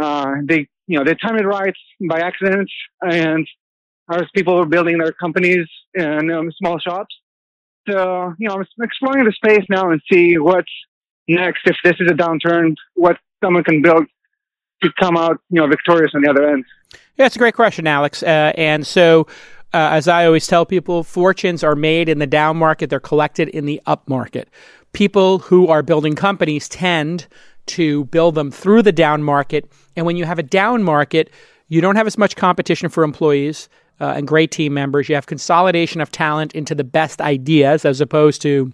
[0.00, 1.74] Uh, they, you know, they timed it right
[2.08, 2.68] by accident,
[3.00, 3.46] and
[4.10, 7.14] as people were building their companies in um, small shops.
[7.88, 10.70] So, you know, I'm exploring the space now and see what's
[11.28, 11.62] next.
[11.64, 14.06] If this is a downturn, what someone can build
[14.82, 16.64] to come out, you know, victorious on the other end.
[17.16, 18.22] Yeah, a great question, Alex.
[18.22, 19.26] Uh, and so,
[19.72, 23.48] uh, as I always tell people, fortunes are made in the down market; they're collected
[23.48, 24.48] in the up market
[24.96, 27.26] people who are building companies tend
[27.66, 29.70] to build them through the down market.
[29.94, 31.28] And when you have a down market,
[31.68, 33.68] you don't have as much competition for employees
[34.00, 35.10] uh, and great team members.
[35.10, 38.72] You have consolidation of talent into the best ideas as opposed to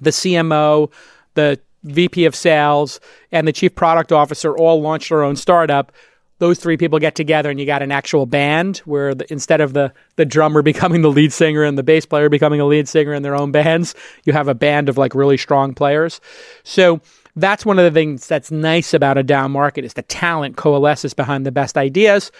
[0.00, 0.90] the CMO,
[1.34, 2.98] the VP of sales,
[3.30, 5.92] and the chief product officer all launch their own startup
[6.38, 9.72] those three people get together and you got an actual band where the, instead of
[9.72, 13.14] the, the drummer becoming the lead singer and the bass player becoming a lead singer
[13.14, 13.94] in their own bands,
[14.24, 16.20] you have a band of like really strong players.
[16.62, 17.00] So
[17.36, 21.14] that's one of the things that's nice about a down market is the talent coalesces
[21.14, 22.32] behind the best ideas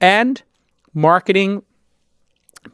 [0.00, 0.42] and
[0.94, 1.62] marketing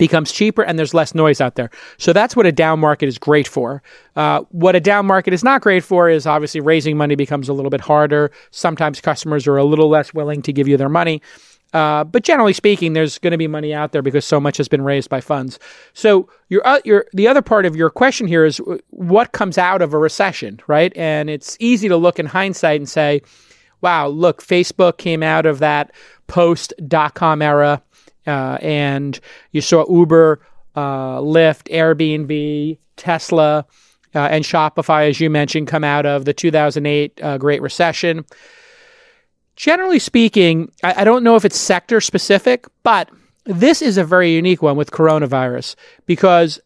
[0.01, 1.71] becomes cheaper and there's less noise out there.
[1.99, 3.83] So that's what a down market is great for.
[4.17, 7.53] Uh, what a down market is not great for is obviously raising money becomes a
[7.53, 8.33] little bit harder.
[8.51, 11.23] Sometimes customers are a little less willing to give you their money.
[11.73, 14.69] Uh, but generally speaking, there's going to be money out there because so much has
[14.69, 15.59] been raised by funds.
[15.93, 19.81] So your, uh, your, the other part of your question here is what comes out
[19.81, 20.93] of a recession, right?
[20.97, 23.23] And it's easy to look in hindsight and say,
[23.83, 25.93] wow, look, Facebook came out of that
[26.27, 27.83] post dot com era
[28.27, 29.19] uh, and
[29.53, 30.41] you saw Uber,
[30.75, 33.67] uh, Lyft, Airbnb, Tesla,
[34.15, 38.25] uh, and Shopify, as you mentioned, come out of the 2008 uh, Great Recession.
[39.57, 43.11] Generally speaking, I, I don't know if it's sector specific, but
[43.45, 46.61] this is a very unique one with coronavirus because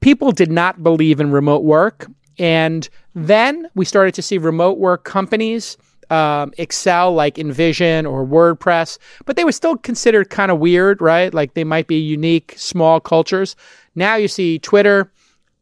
[0.00, 2.06] people did not believe in remote work.
[2.38, 5.76] And then we started to see remote work companies
[6.10, 11.32] um, Excel like InVision or WordPress, but they were still considered kind of weird, right?
[11.32, 13.56] Like they might be unique, small cultures.
[13.94, 15.10] Now you see Twitter,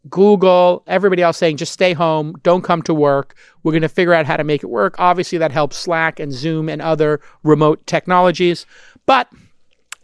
[0.09, 3.35] Google, everybody else saying just stay home, don't come to work.
[3.62, 4.94] We're going to figure out how to make it work.
[4.98, 8.66] Obviously, that helps Slack and Zoom and other remote technologies.
[9.06, 9.28] But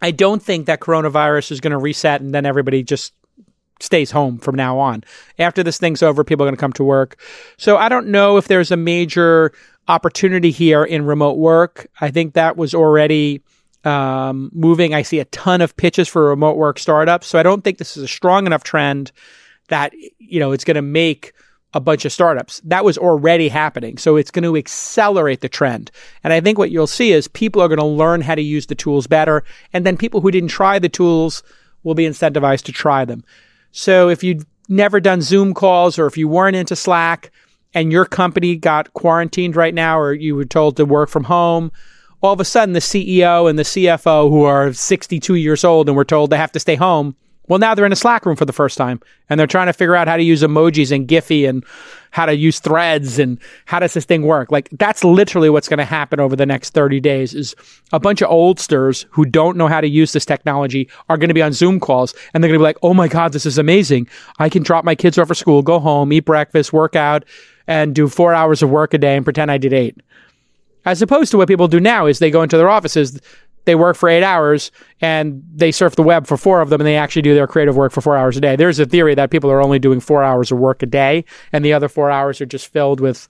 [0.00, 3.12] I don't think that coronavirus is going to reset and then everybody just
[3.82, 5.04] stays home from now on.
[5.38, 7.20] After this thing's over, people are going to come to work.
[7.56, 9.52] So I don't know if there's a major
[9.88, 11.88] opportunity here in remote work.
[12.00, 13.42] I think that was already
[13.84, 14.94] um, moving.
[14.94, 17.26] I see a ton of pitches for remote work startups.
[17.26, 19.12] So I don't think this is a strong enough trend
[19.68, 21.32] that, you know, it's going to make
[21.74, 22.60] a bunch of startups.
[22.64, 23.96] That was already happening.
[23.98, 25.90] So it's going to accelerate the trend.
[26.22, 28.66] And I think what you'll see is people are going to learn how to use
[28.66, 29.42] the tools better.
[29.72, 31.42] And then people who didn't try the tools
[31.82, 33.24] will be incentivized to try them.
[33.72, 37.32] So if you've never done Zoom calls or if you weren't into Slack
[37.74, 41.72] and your company got quarantined right now or you were told to work from home,
[42.20, 45.96] all of a sudden the CEO and the CFO who are 62 years old and
[45.96, 47.16] were told they have to stay home
[47.48, 49.72] well, now they're in a Slack room for the first time and they're trying to
[49.72, 51.64] figure out how to use emojis and Giphy and
[52.12, 54.52] how to use threads and how does this thing work.
[54.52, 57.56] Like that's literally what's going to happen over the next 30 days is
[57.92, 61.34] a bunch of oldsters who don't know how to use this technology are going to
[61.34, 63.58] be on Zoom calls and they're going to be like, Oh my God, this is
[63.58, 64.08] amazing.
[64.38, 67.24] I can drop my kids off for school, go home, eat breakfast, work out
[67.66, 69.96] and do four hours of work a day and pretend I did eight.
[70.84, 73.20] As opposed to what people do now is they go into their offices,
[73.64, 76.86] they work for eight hours and they surf the web for four of them and
[76.86, 78.56] they actually do their creative work for four hours a day.
[78.56, 81.64] There's a theory that people are only doing four hours of work a day and
[81.64, 83.28] the other four hours are just filled with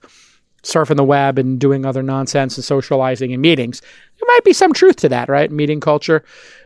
[0.63, 3.81] surfing the web and doing other nonsense and socializing and meetings.
[3.81, 5.51] There might be some truth to that, right?
[5.51, 6.23] Meeting culture.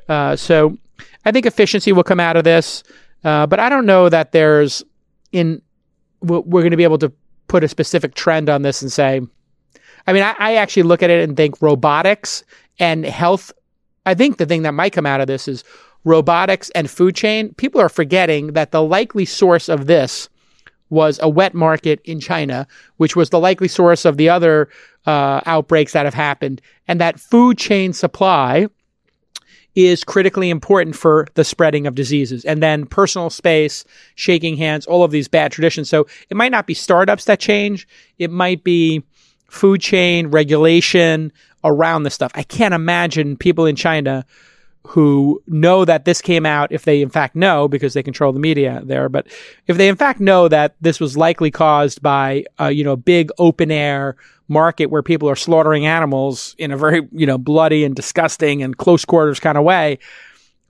[0.07, 0.77] Uh, so
[1.25, 2.83] I think efficiency will come out of this,
[3.23, 4.83] uh, but I don't know that there's
[5.31, 5.61] in
[6.21, 7.11] we're going to be able to
[7.47, 9.21] put a specific trend on this and say.
[10.05, 12.43] I mean, I, I actually look at it and think robotics
[12.79, 13.51] and health
[14.07, 15.65] I think the thing that might come out of this is
[16.05, 17.53] robotics and food chain.
[17.55, 20.29] People are forgetting that the likely source of this
[20.89, 24.69] was a wet market in China, which was the likely source of the other
[25.05, 28.67] uh, outbreaks that have happened, and that food chain supply
[29.85, 32.43] is critically important for the spreading of diseases.
[32.45, 33.85] And then personal space,
[34.15, 35.87] shaking hands, all of these bad traditions.
[35.89, 37.87] So it might not be startups that change.
[38.17, 39.03] It might be
[39.49, 41.31] food chain regulation,
[41.63, 42.31] around this stuff.
[42.35, 44.25] I can't imagine people in China
[44.87, 48.39] who know that this came out, if they in fact know, because they control the
[48.39, 49.27] media there, but
[49.67, 52.97] if they in fact know that this was likely caused by, a you know, a
[52.97, 54.15] big open air
[54.47, 58.77] market where people are slaughtering animals in a very, you know, bloody and disgusting and
[58.77, 59.99] close quarters kind of way,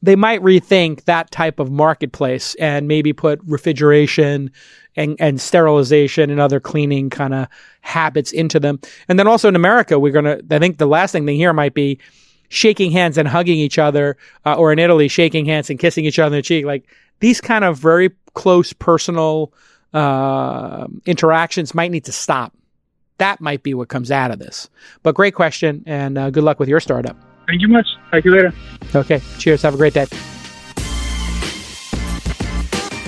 [0.01, 4.51] they might rethink that type of marketplace and maybe put refrigeration
[4.95, 7.47] and, and sterilization and other cleaning kind of
[7.81, 8.79] habits into them.
[9.07, 11.53] And then also in America, we're going to, I think the last thing they hear
[11.53, 11.99] might be
[12.49, 16.19] shaking hands and hugging each other, uh, or in Italy, shaking hands and kissing each
[16.19, 16.65] other on the cheek.
[16.65, 16.87] Like
[17.19, 19.53] these kind of very close personal
[19.93, 22.53] uh, interactions might need to stop.
[23.17, 24.69] That might be what comes out of this.
[25.01, 27.17] But great question, and uh, good luck with your startup.
[27.47, 27.87] Thank you much.
[28.11, 28.53] Talk to you later.
[28.93, 29.21] Okay.
[29.39, 29.61] Cheers.
[29.61, 30.05] Have a great day.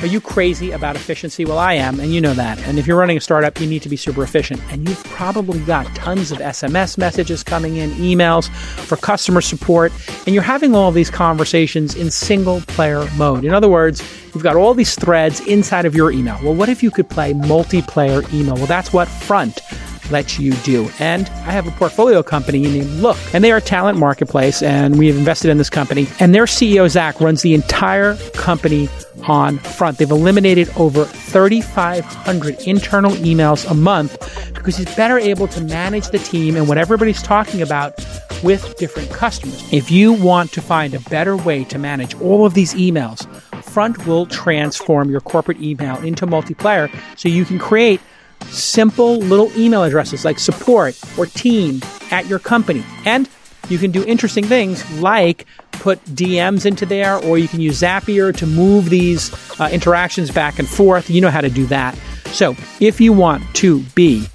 [0.01, 1.43] Are you crazy about efficiency?
[1.43, 2.57] Well, I am, and you know that.
[2.59, 4.62] And if you're running a startup, you need to be super efficient.
[4.71, 8.49] And you've probably got tons of SMS messages coming in, emails
[8.85, 9.91] for customer support,
[10.25, 13.43] and you're having all these conversations in single player mode.
[13.43, 14.01] In other words,
[14.33, 16.39] you've got all these threads inside of your email.
[16.41, 18.55] Well, what if you could play multiplayer email?
[18.55, 19.59] Well, that's what Front
[20.12, 20.89] lets you do.
[21.00, 24.98] And I have a portfolio company named Look, and they are a talent marketplace, and
[24.98, 26.08] we have invested in this company.
[26.19, 28.89] And their CEO, Zach, runs the entire company
[29.28, 29.98] on front.
[29.98, 36.19] They've eliminated over 3,500 internal emails a month because he's better able to manage the
[36.19, 37.95] team and what everybody's talking about
[38.43, 39.74] with different customers.
[39.74, 43.28] If you want to find a better way to manage all of these emails,
[43.69, 48.02] Front will transform your corporate email into multiplayer so you can create
[48.45, 52.84] simple little email addresses like support or team at your company.
[53.06, 53.30] And
[53.69, 58.36] you can do interesting things like put DMs into there, or you can use Zapier
[58.38, 61.10] to move these uh, interactions back and forth.
[61.10, 61.95] You know how to do that.
[62.28, 64.25] So if you want to be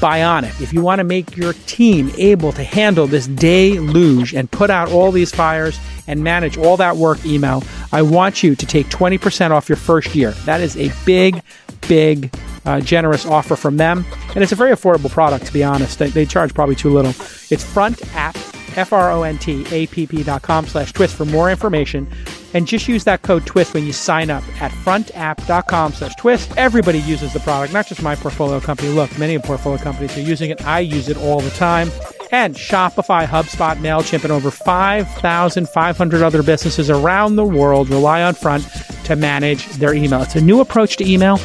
[0.00, 4.70] bionic, if you want to make your team able to handle this deluge and put
[4.70, 8.86] out all these fires and manage all that work email, I want you to take
[8.88, 10.32] 20% off your first year.
[10.44, 11.42] That is a big,
[11.88, 12.32] big
[12.64, 14.04] uh, generous offer from them.
[14.34, 15.98] And it's a very affordable product, to be honest.
[15.98, 17.14] They, they charge probably too little.
[17.50, 18.36] It's Front App,
[18.74, 22.10] dot com slash twist for more information.
[22.54, 26.52] And just use that code TWIST when you sign up at frontapp.com slash twist.
[26.56, 28.90] Everybody uses the product, not just my portfolio company.
[28.90, 30.64] Look, many portfolio companies are using it.
[30.64, 31.90] I use it all the time.
[32.30, 38.66] And Shopify, HubSpot, MailChimp, and over 5,500 other businesses around the world rely on Front
[39.04, 40.22] to manage their email.
[40.22, 41.38] It's a new approach to email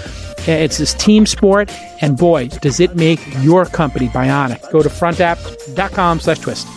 [0.48, 1.72] it's this team sport,
[2.02, 4.72] and boy, does it make your company bionic.
[4.72, 6.68] Go to frontapp.com slash twist.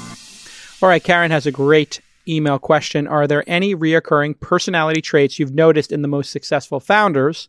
[0.82, 5.54] All right, Karen has a great email question Are there any reoccurring personality traits you've
[5.54, 7.48] noticed in the most successful founders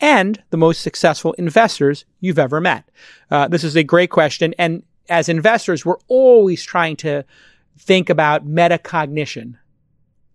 [0.00, 2.88] and the most successful investors you've ever met?
[3.30, 4.54] Uh, this is a great question.
[4.58, 7.24] And as investors, we're always trying to
[7.78, 9.56] think about metacognition.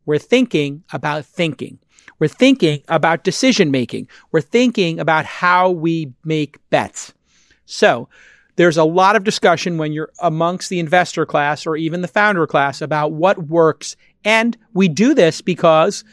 [0.06, 1.80] We're thinking about thinking.
[2.22, 4.08] We're thinking about decision making.
[4.32, 7.16] We're thinking about how we make bets.
[7.66, 8.10] So
[8.58, 12.46] there's a lot of discussion when you're amongst the investor class or even the founder
[12.46, 13.96] class about what works.
[14.24, 16.04] And we do this because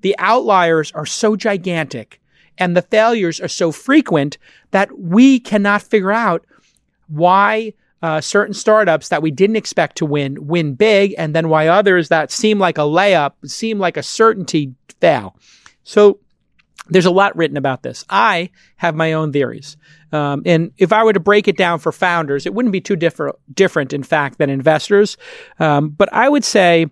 [0.00, 2.20] the outliers are so gigantic
[2.58, 4.38] and the failures are so frequent
[4.72, 6.44] that we cannot figure out
[7.06, 7.72] why
[8.02, 12.08] uh, certain startups that we didn't expect to win win big, and then why others
[12.08, 15.36] that seem like a layup, seem like a certainty fail.
[15.84, 16.18] So
[16.88, 18.04] there's a lot written about this.
[18.10, 19.76] I have my own theories.
[20.10, 22.96] Um, and if I were to break it down for founders, it wouldn't be too
[22.96, 25.16] different, different in fact, than investors.
[25.58, 26.86] Um, but I would say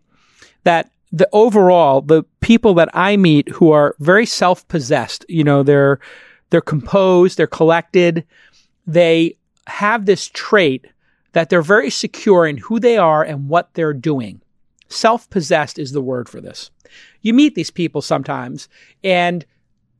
[0.64, 5.98] that the overall, the people that I meet who are very self-possessed, you know, they're,
[6.50, 8.24] they're composed, they're collected,
[8.86, 9.36] they
[9.66, 10.86] have this trait
[11.32, 14.40] that they're very secure in who they are and what they're doing.
[14.88, 16.70] Self possessed is the word for this.
[17.20, 18.68] You meet these people sometimes,
[19.04, 19.44] and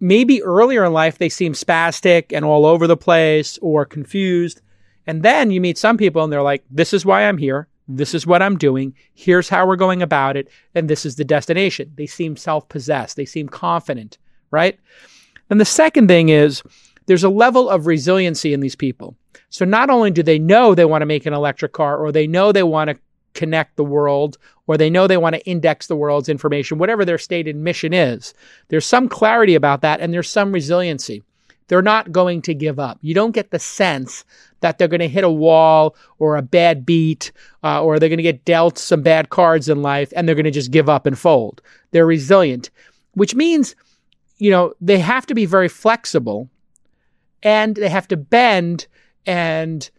[0.00, 4.62] maybe earlier in life they seem spastic and all over the place or confused.
[5.06, 7.68] And then you meet some people and they're like, this is why I'm here.
[7.86, 8.94] This is what I'm doing.
[9.14, 10.48] Here's how we're going about it.
[10.74, 11.92] And this is the destination.
[11.96, 13.16] They seem self possessed.
[13.16, 14.18] They seem confident,
[14.50, 14.78] right?
[15.50, 16.62] And the second thing is
[17.10, 19.16] there's a level of resiliency in these people.
[19.48, 22.28] So not only do they know they want to make an electric car or they
[22.28, 23.00] know they want to
[23.34, 24.38] connect the world
[24.68, 28.32] or they know they want to index the world's information, whatever their stated mission is,
[28.68, 31.24] there's some clarity about that and there's some resiliency.
[31.66, 33.00] They're not going to give up.
[33.02, 34.24] You don't get the sense
[34.60, 37.32] that they're going to hit a wall or a bad beat
[37.64, 40.44] uh, or they're going to get dealt some bad cards in life and they're going
[40.44, 41.60] to just give up and fold.
[41.90, 42.70] They're resilient,
[43.14, 43.74] which means,
[44.38, 46.48] you know, they have to be very flexible
[47.42, 48.86] and they have to bend
[49.26, 49.90] and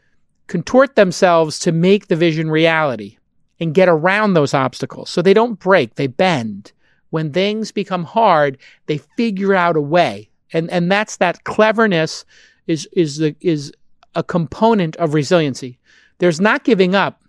[0.47, 3.17] contort themselves to make the vision reality
[3.59, 5.09] and get around those obstacles.
[5.09, 6.73] So they don't break, they bend.
[7.11, 10.29] When things become hard, they figure out a way.
[10.53, 12.25] And and that's that cleverness
[12.67, 13.71] is is the is
[14.15, 15.77] a component of resiliency.
[16.17, 17.23] There's not giving up,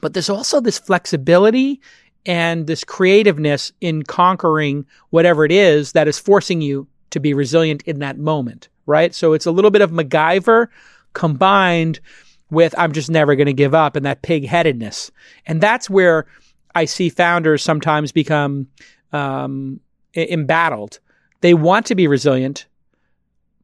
[0.00, 1.80] but there's also this flexibility
[2.24, 7.82] and this creativeness in conquering whatever it is that is forcing you to be resilient
[7.82, 9.14] in that moment, right?
[9.14, 10.68] So it's a little bit of MacGyver
[11.12, 12.00] combined
[12.50, 15.10] with I'm just never going to give up and that pig headedness.
[15.46, 16.26] And that's where
[16.74, 18.68] I see founders sometimes become
[19.12, 19.80] um,
[20.14, 21.00] embattled.
[21.40, 22.66] They want to be resilient,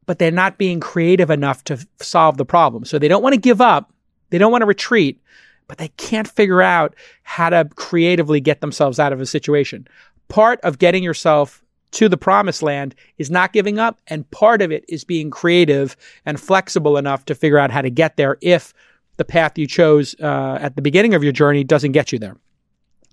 [0.05, 2.85] but they're not being creative enough to solve the problem.
[2.85, 3.91] So they don't want to give up.
[4.29, 5.21] They don't want to retreat,
[5.67, 9.87] but they can't figure out how to creatively get themselves out of a situation.
[10.27, 11.62] Part of getting yourself
[11.93, 13.99] to the promised land is not giving up.
[14.07, 17.89] And part of it is being creative and flexible enough to figure out how to
[17.89, 18.73] get there if
[19.17, 22.35] the path you chose uh, at the beginning of your journey doesn't get you there.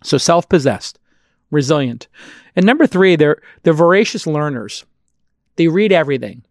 [0.03, 0.99] So self possessed,
[1.51, 2.09] resilient.
[2.57, 4.85] And number three, they're, they're voracious learners.
[5.57, 6.43] They read everything.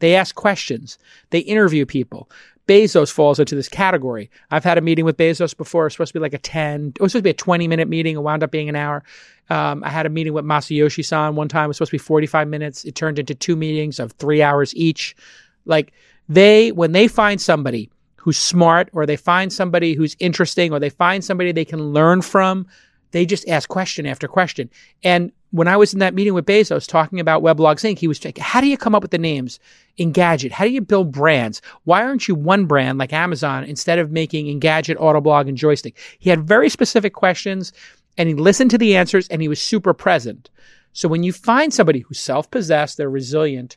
[0.00, 0.98] They ask questions.
[1.30, 2.28] They interview people.
[2.68, 4.30] Bezos falls into this category.
[4.50, 5.84] I've had a meeting with Bezos before.
[5.84, 7.66] It was supposed to be like a 10, it was supposed to be a 20
[7.66, 8.14] minute meeting.
[8.14, 9.02] It wound up being an hour.
[9.50, 11.64] Um, I had a meeting with Masayoshi Son one time.
[11.64, 12.84] It was supposed to be 45 minutes.
[12.84, 15.16] It turned into two meetings of three hours each.
[15.64, 15.92] Like
[16.28, 20.90] they, when they find somebody who's smart or they find somebody who's interesting or they
[20.90, 22.66] find somebody they can learn from,
[23.12, 24.68] they just ask question after question.
[25.02, 28.22] And when I was in that meeting with Bezos talking about Weblogs Inc., he was
[28.22, 29.58] like, how do you come up with the names
[29.98, 30.52] Engadget?
[30.52, 31.60] How do you build brands?
[31.84, 35.94] Why aren't you one brand like Amazon instead of making Engadget, Autoblog, and Joystiq?
[36.18, 37.72] He had very specific questions
[38.16, 40.50] and he listened to the answers and he was super present.
[40.92, 43.76] So when you find somebody who's self-possessed, they're resilient,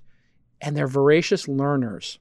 [0.60, 2.18] and they're voracious learners,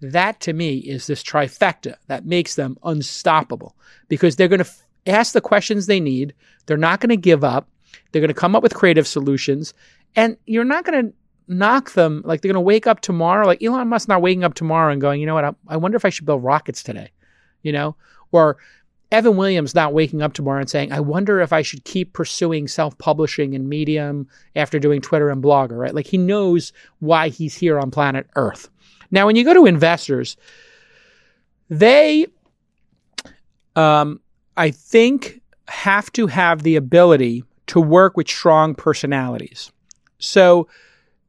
[0.00, 3.74] that to me is this trifecta that makes them unstoppable
[4.08, 6.34] because they're going to f- ask the questions they need.
[6.66, 7.68] They're not going to give up
[8.12, 9.74] they're going to come up with creative solutions,
[10.16, 11.12] and you're not going to
[11.48, 13.46] knock them like they're going to wake up tomorrow.
[13.46, 15.44] Like Elon Musk not waking up tomorrow and going, you know what?
[15.44, 17.10] I, I wonder if I should build rockets today,
[17.62, 17.96] you know,
[18.32, 18.58] or
[19.10, 22.68] Evan Williams not waking up tomorrow and saying, I wonder if I should keep pursuing
[22.68, 25.94] self publishing and Medium after doing Twitter and Blogger, right?
[25.94, 28.68] Like he knows why he's here on planet Earth.
[29.10, 30.36] Now, when you go to investors,
[31.70, 32.26] they,
[33.74, 34.20] um,
[34.56, 39.72] I think, have to have the ability to work with strong personalities.
[40.18, 40.68] So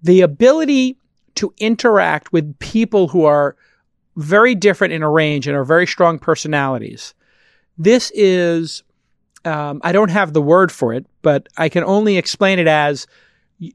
[0.01, 0.97] the ability
[1.35, 3.55] to interact with people who are
[4.17, 7.13] very different in a range and are very strong personalities.
[7.77, 8.83] This is
[9.45, 13.07] um, I don't have the word for it, but I can only explain it as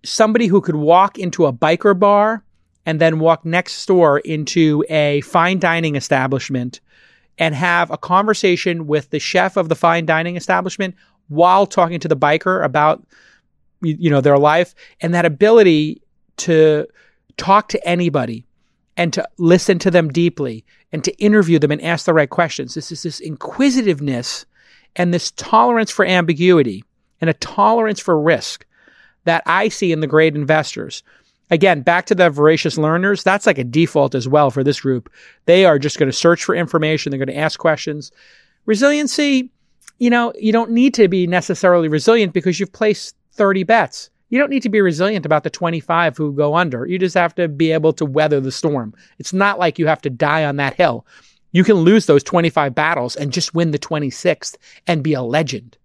[0.05, 2.45] somebody who could walk into a biker bar
[2.87, 6.81] and then walk next door into a fine dining establishment
[7.39, 10.95] and have a conversation with the chef of the fine dining establishment
[11.29, 13.03] while talking to the biker about
[13.81, 16.01] you know their life and that ability
[16.39, 16.87] to
[17.37, 18.45] talk to anybody
[18.97, 22.75] and to listen to them deeply and to interview them and ask the right questions
[22.75, 24.47] this is this inquisitiveness
[24.97, 26.85] and this tolerance for ambiguity
[27.21, 28.67] and a tolerance for risk
[29.25, 31.03] that I see in the great investors.
[31.51, 35.11] Again, back to the voracious learners, that's like a default as well for this group.
[35.47, 38.13] They are just going to search for information, they're going to ask questions.
[38.67, 39.51] Resiliency,
[39.99, 44.11] you know, you don't need to be necessarily resilient because you've placed 30 bets.
[44.29, 46.87] You don't need to be resilient about the 25 who go under.
[46.87, 48.95] You just have to be able to weather the storm.
[49.19, 51.07] It's not like you have to die on that hill.
[51.53, 54.57] You can lose those 25 battles and just win the 26th
[54.87, 55.77] and be a legend.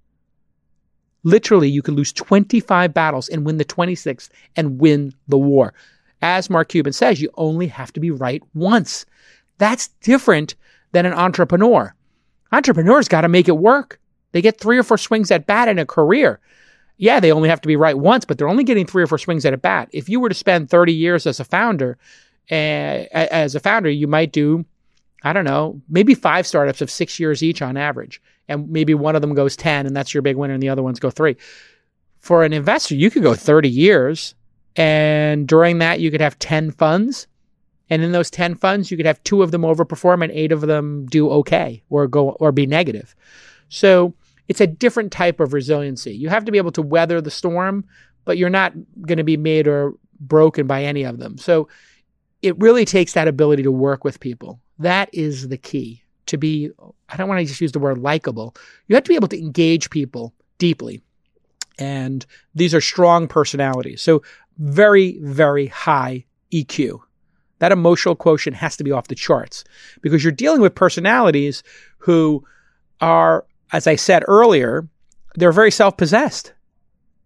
[1.24, 5.74] Literally, you could lose 25 battles and win the 26th and win the war.
[6.22, 9.06] As Mark Cuban says, you only have to be right once.
[9.58, 10.56] That's different
[10.92, 11.94] than an entrepreneur.
[12.52, 14.00] Entrepreneurs got to make it work.
[14.32, 16.40] They get three or four swings at bat in a career.
[17.00, 19.18] Yeah, they only have to be right once, but they're only getting three or four
[19.18, 19.90] swings at a bat.
[19.94, 21.98] If you were to spend 30 years as a founder,
[22.52, 24.66] uh, as a founder, you might do
[25.24, 28.22] I don't know, maybe five startups of six years each on average.
[28.48, 30.84] And maybe one of them goes 10 and that's your big winner and the other
[30.84, 31.36] ones go three.
[32.18, 34.36] For an investor, you could go 30 years
[34.76, 37.28] and during that you could have 10 funds.
[37.90, 40.62] And in those 10 funds, you could have two of them overperform and eight of
[40.62, 43.16] them do okay or go or be negative.
[43.68, 44.14] So
[44.50, 46.14] it's a different type of resiliency.
[46.14, 47.86] You have to be able to weather the storm,
[48.26, 51.38] but you're not going to be made or broken by any of them.
[51.38, 51.70] So
[52.42, 56.72] it really takes that ability to work with people that is the key to be,
[57.10, 58.56] I don't want to just use the word likable.
[58.88, 61.02] You have to be able to engage people deeply.
[61.78, 62.26] And
[62.56, 64.02] these are strong personalities.
[64.02, 64.24] So
[64.58, 67.00] very, very high EQ.
[67.60, 69.64] That emotional quotient has to be off the charts
[70.02, 71.62] because you're dealing with personalities
[71.98, 72.44] who
[73.02, 74.88] are, as I said earlier,
[75.36, 76.54] they're very self possessed.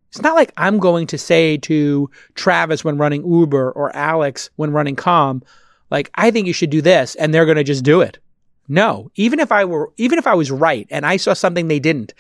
[0.09, 4.71] It's not like I'm going to say to Travis when running Uber or Alex when
[4.71, 5.41] running Calm,
[5.89, 8.19] like, I think you should do this, and they're going to just do it.
[8.67, 11.79] No, even if I were, even if I was right and I saw something they
[11.79, 12.13] didn't,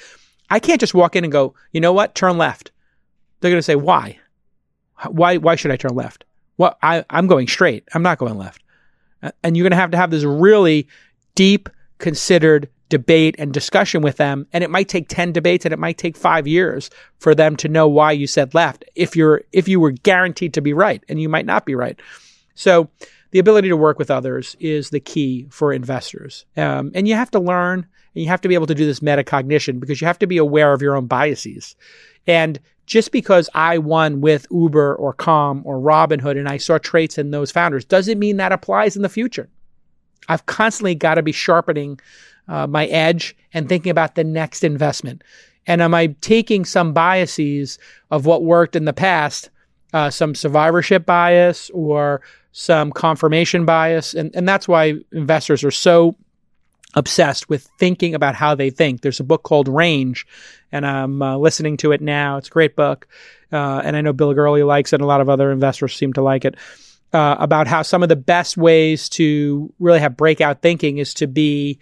[0.49, 2.71] I can't just walk in and go, you know what, turn left.
[3.39, 4.19] They're going to say, why?
[5.07, 6.25] Why, why should I turn left?
[6.57, 7.83] Well, I, I'm going straight.
[7.93, 8.61] I'm not going left.
[9.43, 10.87] And you're going to have to have this really
[11.35, 14.45] deep, considered debate and discussion with them.
[14.53, 17.67] And it might take 10 debates and it might take five years for them to
[17.67, 21.19] know why you said left if you're, if you were guaranteed to be right and
[21.19, 21.99] you might not be right.
[22.53, 22.91] So
[23.31, 26.45] the ability to work with others is the key for investors.
[26.55, 28.99] Um, and you have to learn and you have to be able to do this
[28.99, 31.75] metacognition because you have to be aware of your own biases.
[32.27, 37.17] And just because I won with Uber or Calm or Robinhood and I saw traits
[37.17, 39.49] in those founders doesn't mean that applies in the future.
[40.29, 41.99] I've constantly got to be sharpening
[42.47, 45.23] uh, my edge and thinking about the next investment.
[45.65, 47.79] And am I taking some biases
[48.11, 49.49] of what worked in the past,
[49.93, 52.21] uh, some survivorship bias or
[52.53, 54.13] some confirmation bias.
[54.13, 56.15] And, and that's why investors are so
[56.95, 59.01] obsessed with thinking about how they think.
[59.01, 60.25] There's a book called Range,
[60.71, 62.37] and I'm uh, listening to it now.
[62.37, 63.07] It's a great book.
[63.51, 66.13] Uh, and I know Bill Gurley likes it, and a lot of other investors seem
[66.13, 66.55] to like it.
[67.11, 71.27] Uh, about how some of the best ways to really have breakout thinking is to
[71.27, 71.77] be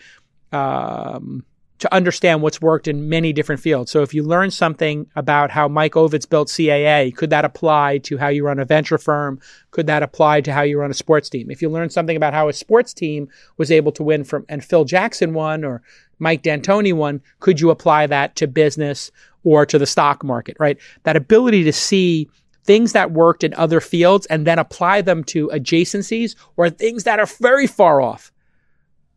[0.51, 1.43] um,
[1.81, 3.89] to understand what's worked in many different fields.
[3.89, 8.19] So if you learn something about how Mike Ovitz built CAA, could that apply to
[8.19, 9.39] how you run a venture firm?
[9.71, 11.49] Could that apply to how you run a sports team?
[11.49, 14.63] If you learn something about how a sports team was able to win from and
[14.63, 15.81] Phil Jackson won or
[16.19, 19.09] Mike D'Antoni won, could you apply that to business
[19.43, 20.77] or to the stock market, right?
[21.01, 22.29] That ability to see
[22.63, 27.19] things that worked in other fields and then apply them to adjacencies or things that
[27.19, 28.31] are very far off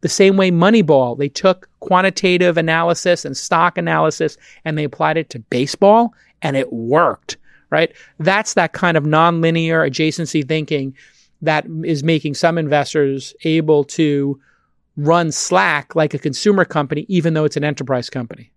[0.04, 4.36] the same way Moneyball, they took quantitative analysis and stock analysis
[4.66, 7.38] and they applied it to baseball and it worked,
[7.70, 7.90] right?
[8.18, 10.94] That's that kind of nonlinear adjacency thinking
[11.40, 14.38] that is making some investors able to
[14.98, 18.52] run Slack like a consumer company, even though it's an enterprise company,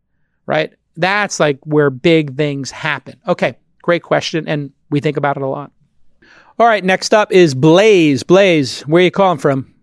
[0.48, 0.74] right?
[0.98, 3.22] That's like where big things happen.
[3.26, 4.50] Okay, great question.
[4.50, 5.72] And we think about it a lot.
[6.60, 8.24] All right, next up is Blaze.
[8.24, 9.74] Blaze, where are you calling from?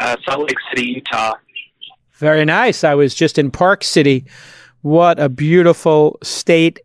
[0.00, 1.34] Uh, Salt Lake City, Utah.
[2.14, 2.84] Very nice.
[2.84, 4.26] I was just in Park City.
[4.82, 6.80] What a beautiful state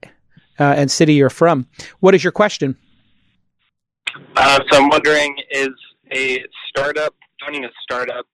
[0.59, 1.67] uh, and city you're from.
[1.99, 2.77] What is your question?
[4.35, 5.69] Uh, so I'm wondering, is
[6.11, 8.25] a startup joining a startup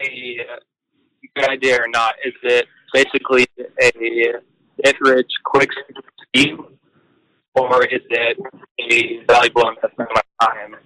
[0.00, 0.36] a
[1.34, 2.14] good idea or not?
[2.24, 3.46] Is it basically
[3.80, 3.92] a
[4.84, 5.70] get rich quick
[6.22, 6.64] scheme,
[7.54, 8.38] or is it
[8.90, 10.76] a valuable investment of my time?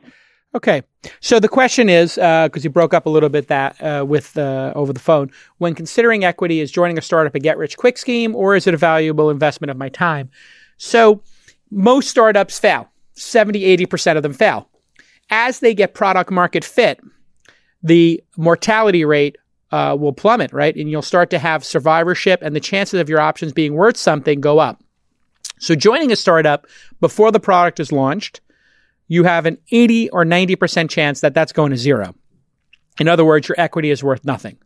[0.52, 0.82] Okay,
[1.20, 4.36] so the question is because uh, you broke up a little bit that uh, with
[4.36, 5.30] uh, over the phone.
[5.58, 8.74] When considering equity, is joining a startup a get rich quick scheme, or is it
[8.74, 10.28] a valuable investment of my time?
[10.76, 11.22] So
[11.70, 12.88] most startups fail.
[13.12, 14.68] 70, 80% of them fail.
[15.28, 17.00] As they get product market fit,
[17.82, 19.36] the mortality rate
[19.70, 20.74] uh, will plummet, right?
[20.74, 24.40] And you'll start to have survivorship, and the chances of your options being worth something
[24.40, 24.82] go up.
[25.60, 26.66] So joining a startup
[27.00, 28.40] before the product is launched
[29.10, 32.14] you have an 80 or 90% chance that that's going to zero.
[33.00, 34.56] In other words, your equity is worth nothing.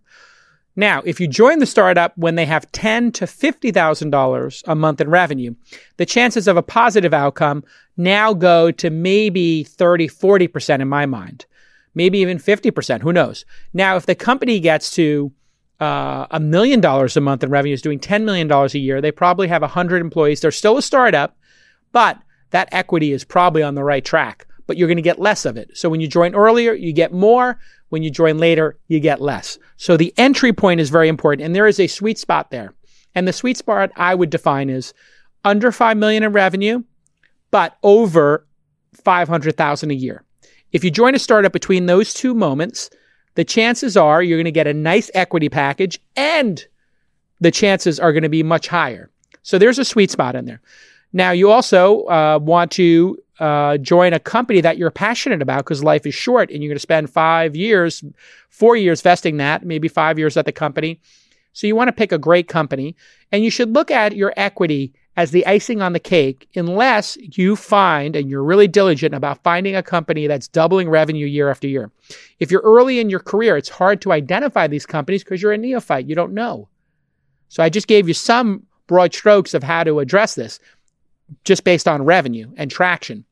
[0.77, 4.75] Now, if you join the startup when they have ten to fifty thousand dollars a
[4.75, 5.55] month in revenue,
[5.97, 7.65] the chances of a positive outcome
[7.97, 11.47] now go to maybe 30, 40% in my mind,
[11.95, 13.01] maybe even 50%.
[13.03, 13.45] Who knows?
[13.73, 15.33] Now, if the company gets to
[15.81, 19.13] uh, a million dollars a month in revenue, is doing $10 million a year, they
[19.13, 20.41] probably have 100 employees.
[20.41, 21.37] They're still a startup,
[21.93, 22.19] but
[22.55, 25.57] that equity is probably on the right track, but you're going to get less of
[25.57, 25.77] it.
[25.77, 27.59] So when you join earlier, you get more.
[27.89, 29.59] When you join later, you get less.
[29.77, 32.73] So the entry point is very important, and there is a sweet spot there.
[33.13, 34.95] And the sweet spot I would define is
[35.45, 36.85] under 5 million in revenue,
[37.51, 38.47] but over
[38.93, 40.23] 500,000 a year.
[40.71, 42.89] If you join a startup between those two moments,
[43.35, 46.65] the chances are you're going to get a nice equity package and
[47.41, 49.11] the chances are going to be much higher.
[49.43, 50.61] So there's a sweet spot in there.
[51.15, 55.83] Now, you also uh, want to uh, join a company that you're passionate about because
[55.83, 58.05] life is short and you're going to spend five years,
[58.51, 61.01] four years vesting that, maybe five years at the company.
[61.53, 62.97] So you want to pick a great company
[63.31, 67.55] and you should look at your equity as the icing on the cake unless you
[67.55, 71.93] find and you're really diligent about finding a company that's doubling revenue year after year.
[72.41, 75.59] If you're early in your career, it's hard to identify these companies because you're a
[75.59, 76.09] neophyte.
[76.09, 76.69] You don't know.
[77.51, 80.59] So I just gave you some broad strokes of how to address this
[81.45, 83.24] just based on revenue and traction.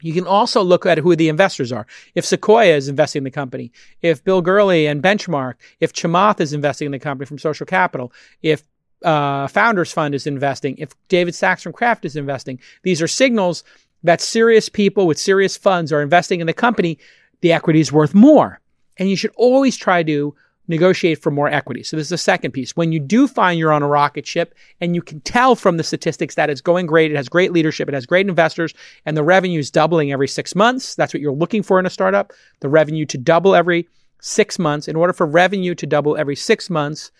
[0.00, 1.86] You can also look at who the investors are.
[2.14, 6.52] If Sequoia is investing in the company, if Bill Gurley and Benchmark, if Chamath is
[6.52, 8.62] investing in the company from Social Capital, if
[9.04, 13.64] uh, Founders Fund is investing, if David Sacks from Craft is investing, these are signals
[14.04, 16.98] that serious people with serious funds are investing in the company.
[17.40, 18.60] The equity is worth more.
[18.98, 20.34] And you should always try to
[20.68, 21.82] negotiate for more equity.
[21.82, 22.76] So this is the second piece.
[22.76, 25.82] When you do find you're on a rocket ship and you can tell from the
[25.82, 28.74] statistics that it's going great, it has great leadership, it has great investors,
[29.06, 30.94] and the revenue is doubling every six months.
[30.94, 32.32] That's what you're looking for in a startup.
[32.60, 33.88] The revenue to double every
[34.20, 34.88] six months.
[34.88, 37.10] In order for revenue to double every six months,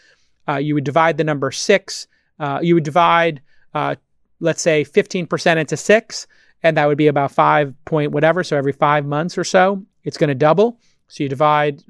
[0.49, 2.07] uh, you would divide the number six.
[2.39, 3.41] Uh, you would divide,
[3.75, 3.97] uh,
[4.41, 6.27] let's say, 15% into six,
[6.63, 8.43] and that would be about five point whatever.
[8.43, 10.79] So every five months or so, it's going to double.
[11.09, 11.83] So you divide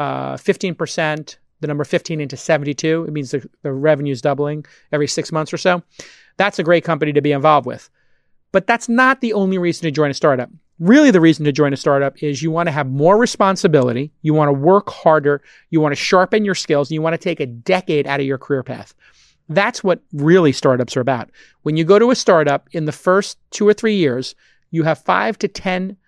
[0.00, 3.04] uh, 15%, the number 15 into 72.
[3.06, 5.82] It means the, the revenue is doubling every six months or so.
[6.38, 7.90] That's a great company to be involved with.
[8.50, 10.48] But that's not the only reason to join a startup.
[10.78, 14.32] Really, the reason to join a startup is you want to have more responsibility, you
[14.32, 17.38] want to work harder, you want to sharpen your skills, and you want to take
[17.38, 18.94] a decade out of your career path.
[19.50, 21.28] That's what really startups are about.
[21.62, 24.34] When you go to a startup in the first two or three years,
[24.70, 25.98] you have five to 10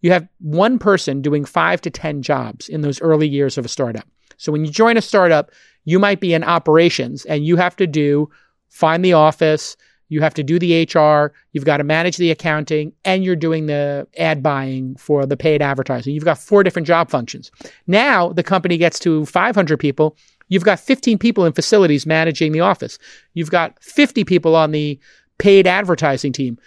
[0.00, 3.68] you have one person doing five to 10 jobs in those early years of a
[3.68, 4.06] startup.
[4.36, 5.50] So when you join a startup,
[5.84, 8.30] you might be in operations and you have to do
[8.68, 9.76] find the office,
[10.08, 13.66] you have to do the HR, you've got to manage the accounting, and you're doing
[13.66, 16.14] the ad buying for the paid advertising.
[16.14, 17.50] You've got four different job functions.
[17.86, 20.16] Now the company gets to 500 people.
[20.48, 22.98] You've got 15 people in facilities managing the office.
[23.34, 24.98] You've got 50 people on the
[25.38, 26.58] paid advertising team.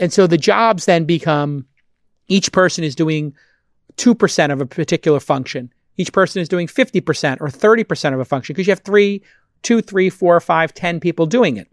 [0.00, 1.66] And so the jobs then become
[2.28, 3.34] each person is doing
[3.96, 5.72] 2% of a particular function.
[5.96, 9.22] Each person is doing 50% or 30% of a function because you have three,
[9.62, 11.68] two, three, four, five, ten people doing it.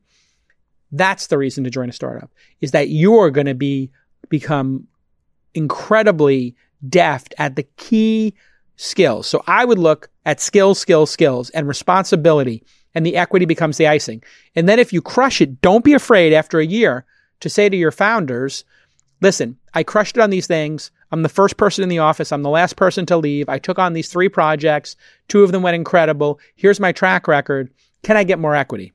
[0.92, 2.32] That's the reason to join a startup
[2.62, 3.92] is that you're going to be
[4.30, 4.88] become
[5.54, 6.56] incredibly
[6.88, 8.34] deft at the key
[8.76, 9.28] skills.
[9.28, 12.64] So I would look at skills, skills, skills and responsibility
[12.96, 14.24] and the equity becomes the icing.
[14.56, 17.06] And then if you crush it, don't be afraid after a year
[17.40, 18.64] to say to your founders,
[19.24, 20.92] listen, I crushed it on these things.
[21.12, 22.32] I'm the first person in the office.
[22.32, 23.48] I'm the last person to leave.
[23.48, 24.98] I took on these three projects.
[25.30, 26.40] Two of them went incredible.
[26.56, 27.74] Here's my track record.
[28.04, 28.92] Can I get more equity?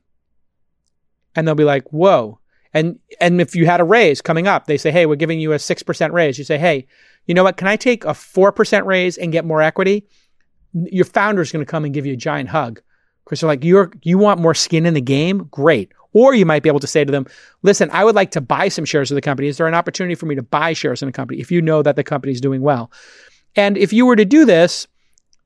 [1.35, 2.39] And they'll be like, whoa.
[2.75, 5.55] And, and if you had a raise coming up, they say, hey, we're giving you
[5.55, 6.37] a 6% raise.
[6.37, 6.87] You say, hey,
[7.25, 7.57] you know what?
[7.57, 10.07] Can I take a 4% raise and get more equity?
[10.75, 12.83] Your founder's going to come and give you a giant hug
[13.25, 15.49] because they're like, you're, you want more skin in the game?
[15.51, 15.93] Great.
[16.13, 17.27] Or you might be able to say to them,
[17.63, 19.49] listen, I would like to buy some shares of the company.
[19.49, 21.83] Is there an opportunity for me to buy shares in the company if you know
[21.83, 22.91] that the company is doing well?
[23.57, 24.87] And if you were to do this,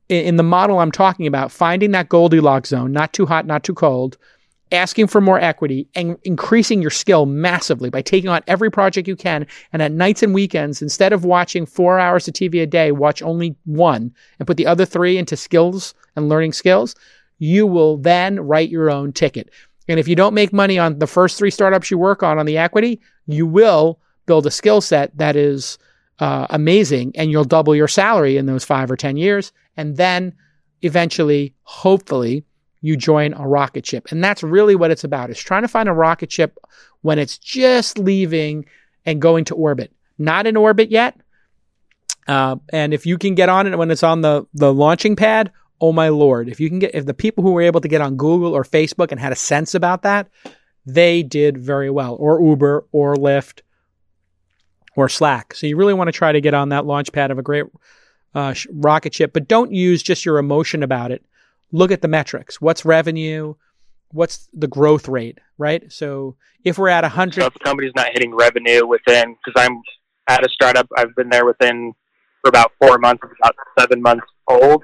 [0.08, 3.64] in, in the model I'm talking about, finding that Goldilocks zone, not too hot, not
[3.64, 4.18] too cold,
[4.70, 9.16] asking for more equity and increasing your skill massively by taking on every project you
[9.16, 9.46] can.
[9.72, 13.22] And at nights and weekends, instead of watching four hours of TV a day, watch
[13.22, 16.94] only one and put the other three into skills and learning skills.
[17.38, 19.50] You will then write your own ticket.
[19.93, 22.47] And if you don't make money on the first three startups you work on on
[22.47, 25.76] the equity, you will build a skill set that is
[26.18, 29.53] uh, amazing and you'll double your salary in those five or 10 years.
[29.76, 30.32] And then
[30.80, 32.45] eventually, hopefully,
[32.80, 34.11] you join a rocket ship.
[34.11, 36.59] And that's really what it's about is trying to find a rocket ship
[37.03, 38.64] when it's just leaving
[39.05, 39.93] and going to orbit.
[40.16, 41.20] Not in orbit yet.
[42.26, 45.53] Uh, and if you can get on it when it's on the, the launching pad,
[45.83, 48.01] oh my lord, if you can get, if the people who were able to get
[48.01, 50.28] on Google or Facebook and had a sense about that,
[50.87, 53.61] they did very well, or Uber or Lyft
[54.97, 55.55] or Slack.
[55.55, 57.66] So you really want to try to get on that launch pad of a great
[58.35, 61.24] uh, rocket ship, but don't use just your emotion about it
[61.72, 62.61] look at the metrics.
[62.61, 63.55] What's revenue?
[64.11, 65.91] What's the growth rate, right?
[65.91, 67.41] So if we're at a 100.
[67.41, 69.80] So if the company's not hitting revenue within, because I'm
[70.28, 71.95] at a startup, I've been there within
[72.43, 74.83] for about four months, about seven months old.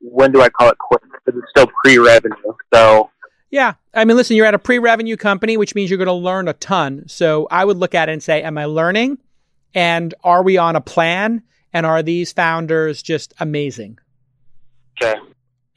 [0.00, 1.04] When do I call it quits?
[1.04, 2.34] Because it's still pre revenue.
[2.72, 3.10] So.
[3.50, 3.74] Yeah.
[3.94, 6.48] I mean, listen, you're at a pre revenue company, which means you're going to learn
[6.48, 7.04] a ton.
[7.08, 9.18] So I would look at it and say, am I learning?
[9.74, 11.42] And are we on a plan?
[11.72, 13.98] And are these founders just amazing?
[15.00, 15.18] Okay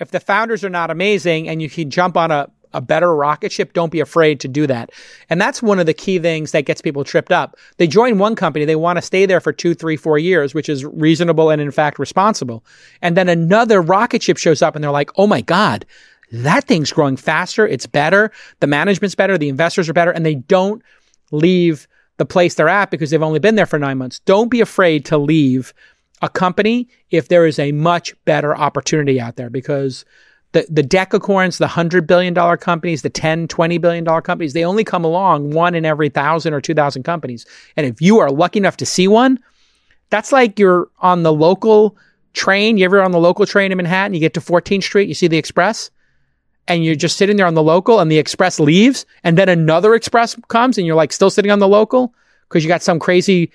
[0.01, 3.51] if the founders are not amazing and you can jump on a, a better rocket
[3.51, 4.91] ship, don't be afraid to do that.
[5.30, 7.57] And that's one of the key things that gets people tripped up.
[7.78, 10.69] They join one company, they want to stay there for two, three, four years, which
[10.69, 12.63] is reasonable and in fact responsible.
[13.01, 15.86] And then another rocket ship shows up and they're like, oh my God,
[16.32, 17.67] that thing's growing faster.
[17.67, 18.32] It's better.
[18.59, 19.38] The management's better.
[19.38, 20.11] The investors are better.
[20.11, 20.82] And they don't
[21.32, 24.19] leave the place they're at because they've only been there for nine months.
[24.19, 25.74] Don't be afraid to leave
[26.22, 30.05] a company if there is a much better opportunity out there because
[30.54, 35.06] the, the decacorns, the $100 billion companies, the 10, $20 billion companies, they only come
[35.06, 37.45] along one in every thousand or 2,000 companies.
[37.78, 39.39] And if you are lucky enough to see one,
[40.10, 41.97] that's like you're on the local
[42.34, 42.78] train.
[42.78, 44.14] You ever on the local train in Manhattan?
[44.14, 45.89] You get to 14th Street, you see the express,
[46.68, 49.95] and you're just sitting there on the local, and the express leaves, and then another
[49.95, 52.14] express comes, and you're like still sitting on the local
[52.47, 53.52] because you got some crazy,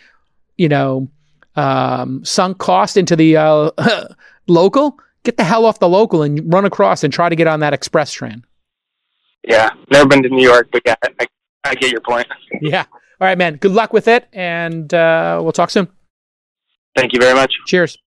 [0.57, 1.09] you know,
[1.57, 3.71] um, sunk cost into the uh,
[4.47, 7.61] local, get the hell off the local and run across and try to get on
[7.61, 8.45] that express train.
[9.47, 11.27] Yeah, never been to New York, but yeah, I,
[11.65, 12.27] I get your point.
[12.63, 12.85] yeah.
[13.21, 13.57] All right, man.
[13.57, 15.89] Good luck with it, and uh, we'll talk soon.
[16.95, 17.55] Thank you very much.
[17.67, 17.99] Cheers.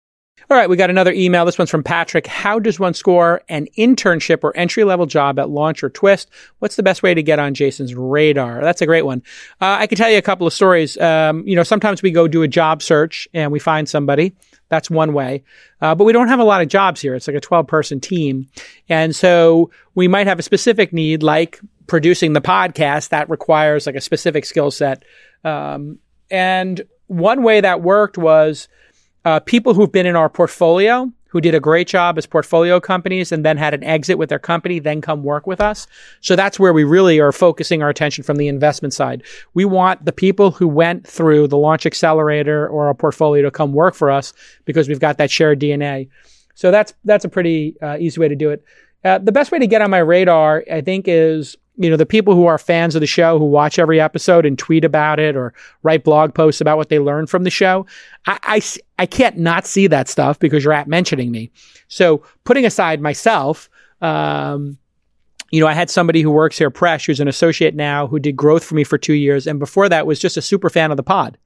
[0.50, 1.46] All right, we got another email.
[1.46, 2.26] This one's from Patrick.
[2.26, 6.30] How does one score an internship or entry level job at Launch or Twist?
[6.60, 8.62] What's the best way to get on Jason's radar?
[8.62, 9.22] That's a great one.
[9.62, 10.98] Uh, I can tell you a couple of stories.
[10.98, 14.34] Um, you know, sometimes we go do a job search and we find somebody.
[14.70, 15.44] That's one way.
[15.82, 17.16] Uh, but we don't have a lot of jobs here.
[17.16, 18.48] It's like a 12 person team.
[18.88, 23.96] And so we might have a specific need like producing the podcast that requires like
[23.96, 25.04] a specific skill set.
[25.44, 26.00] Um,
[26.32, 28.68] and one way that worked was,
[29.26, 33.32] uh, people who've been in our portfolio who did a great job as portfolio companies
[33.32, 35.86] and then had an exit with their company, then come work with us.
[36.22, 39.24] So that's where we really are focusing our attention from the investment side.
[39.54, 43.74] We want the people who went through the launch accelerator or our portfolio to come
[43.74, 44.34] work for us
[44.66, 46.10] because we've got that shared DNA.
[46.56, 48.64] So that's that's a pretty uh, easy way to do it.
[49.06, 52.06] Uh, the best way to get on my radar, I think, is you know, the
[52.06, 55.38] people who are fans of the show who watch every episode and tweet about it
[55.38, 57.86] or write blog posts about what they learned from the show,
[58.28, 58.62] I, I,
[59.00, 61.52] I can't not see that stuff because you're at mentioning me.
[61.88, 63.70] So putting aside myself,
[64.02, 64.78] um,
[65.52, 68.36] you know, I had somebody who works here, Presh, who's an associate now, who did
[68.36, 69.48] growth for me for two years.
[69.48, 71.38] And before that was just a super fan of the pod.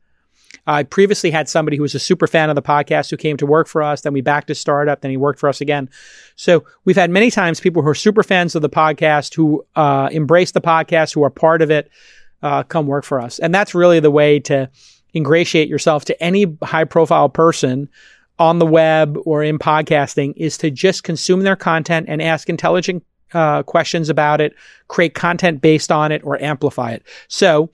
[0.66, 3.46] I previously had somebody who was a super fan of the podcast who came to
[3.46, 4.02] work for us.
[4.02, 5.02] Then we backed his startup.
[5.02, 5.90] Then he worked for us again.
[6.36, 10.10] So we've had many times people who are super fans of the podcast, who uh,
[10.12, 11.90] embrace the podcast, who are part of it,
[12.42, 13.40] uh, come work for us.
[13.40, 14.70] And that's really the way to
[15.14, 17.90] ingratiate yourself to any high profile person
[18.40, 23.04] on the web or in podcasting is to just consume their content and ask intelligent
[23.34, 24.54] uh, questions about it,
[24.88, 27.04] create content based on it, or amplify it.
[27.28, 27.70] So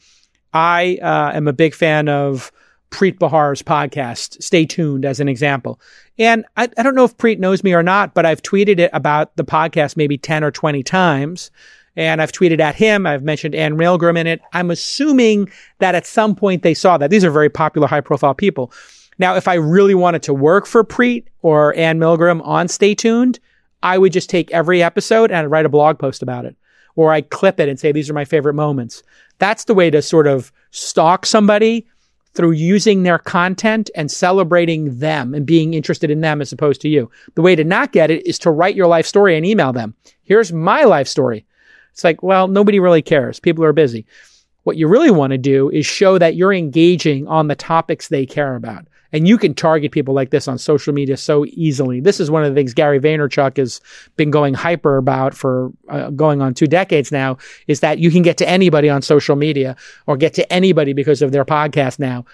[0.54, 2.52] I uh, am a big fan of
[2.92, 5.80] Preet Bharara's podcast, Stay Tuned, as an example.
[6.18, 8.90] And I, I don't know if Preet knows me or not, but I've tweeted it
[8.94, 11.52] about the podcast maybe 10 or 20 times.
[11.96, 13.06] And I've tweeted at him.
[13.06, 14.42] I've mentioned Ann Milgram in it.
[14.54, 17.10] I'm assuming that at some point they saw that.
[17.10, 18.72] These are very popular, high profile people.
[19.18, 23.40] Now, if I really wanted to work for Preet or Ann Milgram on Stay Tuned,
[23.84, 26.56] I would just take every episode and I'd write a blog post about it.
[26.96, 29.04] Or I'd clip it and say, these are my favorite moments.
[29.38, 31.88] That's the way to sort of stalk somebody
[32.34, 36.90] through using their content and celebrating them and being interested in them as opposed to
[36.90, 37.10] you.
[37.36, 39.96] The way to not get it is to write your life story and email them.
[40.24, 41.46] Here's my life story.
[41.92, 43.40] It's like, well, nobody really cares.
[43.40, 44.06] People are busy.
[44.64, 48.26] What you really want to do is show that you're engaging on the topics they
[48.26, 48.88] care about.
[49.12, 52.00] And you can target people like this on social media so easily.
[52.00, 53.82] This is one of the things Gary Vaynerchuk has
[54.16, 57.38] been going hyper about for uh, going on two decades now
[57.68, 59.76] is that you can get to anybody on social media
[60.08, 62.26] or get to anybody because of their podcast now.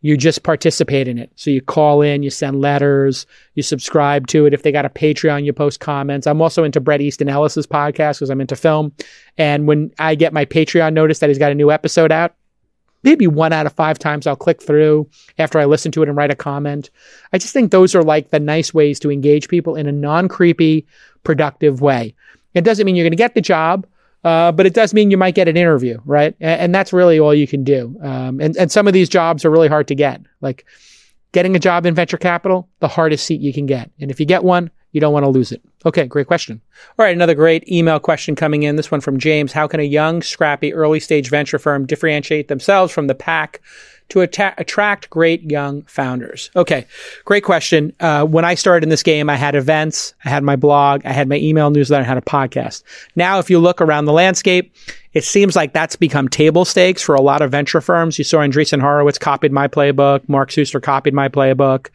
[0.00, 1.32] You just participate in it.
[1.34, 4.54] So you call in, you send letters, you subscribe to it.
[4.54, 6.26] If they got a Patreon, you post comments.
[6.28, 8.92] I'm also into Bret Easton Ellis's podcast because I'm into film.
[9.36, 12.36] And when I get my Patreon notice that he's got a new episode out,
[13.02, 16.16] maybe one out of five times I'll click through after I listen to it and
[16.16, 16.90] write a comment.
[17.32, 20.28] I just think those are like the nice ways to engage people in a non
[20.28, 20.86] creepy,
[21.24, 22.14] productive way.
[22.54, 23.86] It doesn't mean you're going to get the job,
[24.24, 26.34] uh, but it does mean you might get an interview, right?
[26.40, 27.96] And, and that's really all you can do.
[28.02, 30.20] Um, and, and some of these jobs are really hard to get.
[30.40, 30.64] Like
[31.32, 33.90] getting a job in venture capital, the hardest seat you can get.
[34.00, 35.62] And if you get one, you don't want to lose it.
[35.84, 36.60] Okay, great question.
[36.98, 38.76] All right, another great email question coming in.
[38.76, 39.52] This one from James.
[39.52, 43.60] How can a young, scrappy, early stage venture firm differentiate themselves from the pack
[44.08, 46.50] to atta- attract great young founders?
[46.56, 46.86] Okay,
[47.26, 47.92] great question.
[48.00, 51.12] Uh, when I started in this game, I had events, I had my blog, I
[51.12, 52.82] had my email newsletter, I had a podcast.
[53.14, 54.74] Now, if you look around the landscape,
[55.12, 58.18] it seems like that's become table stakes for a lot of venture firms.
[58.18, 61.88] You saw Andreessen Horowitz copied my playbook, Mark Suster copied my playbook.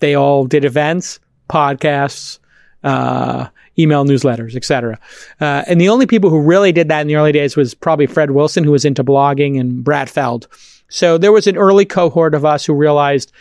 [0.00, 2.38] They all did events podcasts,
[2.84, 4.98] uh, email newsletters, etc.
[5.40, 8.06] Uh, and the only people who really did that in the early days was probably
[8.06, 10.48] Fred Wilson, who was into blogging, and Brad Feld.
[10.88, 13.32] So there was an early cohort of us who realized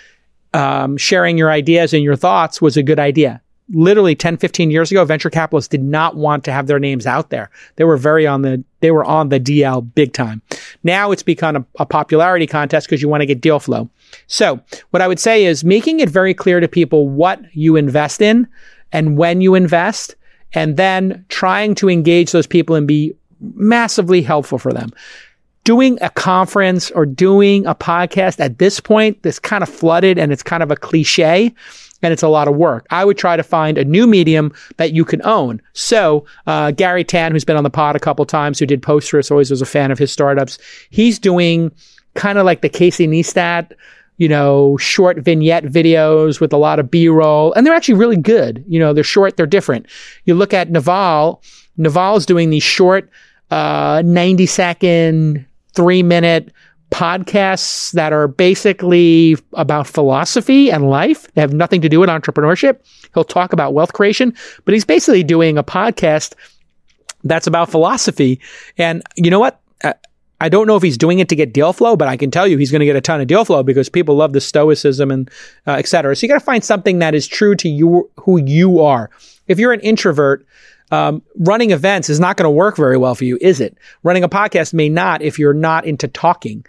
[0.53, 3.41] um, sharing your ideas and your thoughts was a good idea.
[3.69, 7.31] Literally 10, 15 years ago, venture capitalists did not want to have their names out
[7.31, 7.49] there.
[7.77, 10.41] They were very on the, they were on the DL big time.
[10.83, 13.89] Now it's become a, a popularity contest because you want to get deal flow.
[14.27, 14.59] So
[14.91, 18.47] what I would say is making it very clear to people what you invest in
[18.91, 20.15] and when you invest,
[20.53, 24.91] and then trying to engage those people and be massively helpful for them.
[25.65, 30.31] Doing a conference or doing a podcast at this point, this kind of flooded and
[30.31, 31.53] it's kind of a cliche
[32.01, 32.85] and it's a lot of work.
[32.91, 35.61] I would try to find a new medium that you can own.
[35.73, 39.31] So, uh, Garry Tan, who's been on the pod a couple times, who did Posterous,
[39.31, 40.57] always was a fan of his startups.
[40.91, 41.71] He's doing
[42.13, 43.73] kind of like the Casey Neistat
[44.17, 48.63] you know, short vignette videos with a lot of B-roll, and they're actually really good.
[48.67, 49.87] You know, they're short, they're different.
[50.23, 51.41] You look at Naval,
[51.77, 53.09] Naval's doing these short,
[53.51, 55.45] uh, 90 second,
[55.75, 56.51] three minute
[56.91, 61.31] podcasts that are basically about philosophy and life.
[61.33, 62.79] They have nothing to do with entrepreneurship.
[63.13, 66.33] He'll talk about wealth creation, but he's basically doing a podcast
[67.23, 68.39] that's about philosophy.
[68.77, 69.59] And you know what?
[69.83, 69.93] Uh,
[70.39, 72.45] I don't know if he's doing it to get deal flow, but I can tell
[72.45, 75.09] you he's going to get a ton of deal flow because people love the stoicism
[75.09, 75.29] and
[75.65, 76.15] uh, et cetera.
[76.15, 79.09] So you got to find something that is true to you, who you are.
[79.47, 80.45] If you're an introvert,
[80.91, 83.77] um, running events is not going to work very well for you, is it?
[84.03, 86.65] Running a podcast may not if you're not into talking.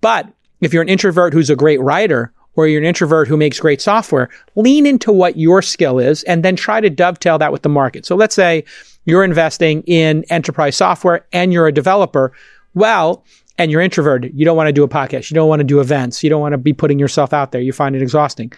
[0.00, 0.28] But
[0.60, 3.80] if you're an introvert who's a great writer or you're an introvert who makes great
[3.80, 7.68] software, lean into what your skill is and then try to dovetail that with the
[7.68, 8.04] market.
[8.06, 8.64] So let's say
[9.04, 12.32] you're investing in enterprise software and you're a developer
[12.74, 13.24] well,
[13.58, 15.80] and you're introverted, you don't want to do a podcast, you don't want to do
[15.80, 18.52] events, you don't want to be putting yourself out there, you find it exhausting.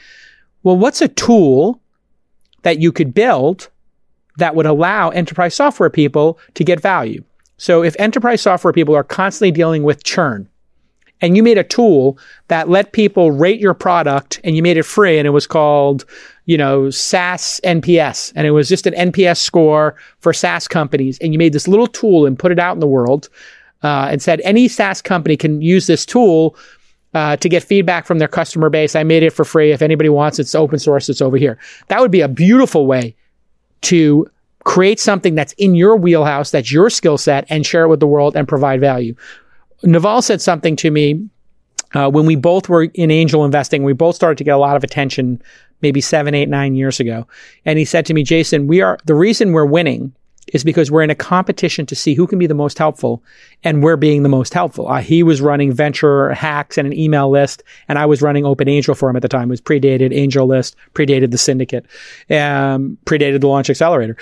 [0.63, 1.81] Well, what's a tool
[2.63, 3.71] that you could build
[4.41, 7.23] that would allow enterprise software people to get value?
[7.57, 10.49] So if enterprise software people are constantly dealing with churn,
[11.21, 12.19] and you made a tool
[12.49, 16.05] that let people rate your product and you made it free and it was called,
[16.47, 21.33] you know, SaaS NPS and it was just an NPS score for SaaS companies and
[21.33, 23.29] you made this little tool and put it out in the world
[23.83, 26.57] uh, and said any SaaS company can use this tool
[27.13, 28.95] uh, to get feedback from their customer base.
[28.95, 29.73] I made it for free.
[29.73, 31.09] If anybody wants it, it's open source.
[31.09, 31.59] It's over here.
[31.89, 33.17] That would be a beautiful way
[33.83, 34.27] to
[34.65, 38.07] create something that's in your wheelhouse, that's your skill set, and share it with the
[38.07, 39.15] world and provide value.
[39.83, 41.29] Naval said something to me
[41.95, 43.83] uh, when we both were in angel investing.
[43.83, 45.41] We both started to get a lot of attention,
[45.81, 47.27] maybe seven, eight, nine years ago.
[47.65, 50.13] And he said to me, Jason, we are the reason we're winning
[50.53, 53.23] is because we're in a competition to see who can be the most helpful
[53.65, 54.89] and we're being the most helpful.
[54.89, 58.69] Uh, he was running venture hacks and an email list and I was running open
[58.69, 59.49] angel for him at the time.
[59.49, 61.87] It was predated AngelList, predated the syndicate,
[62.31, 64.17] um, predated the launch accelerator.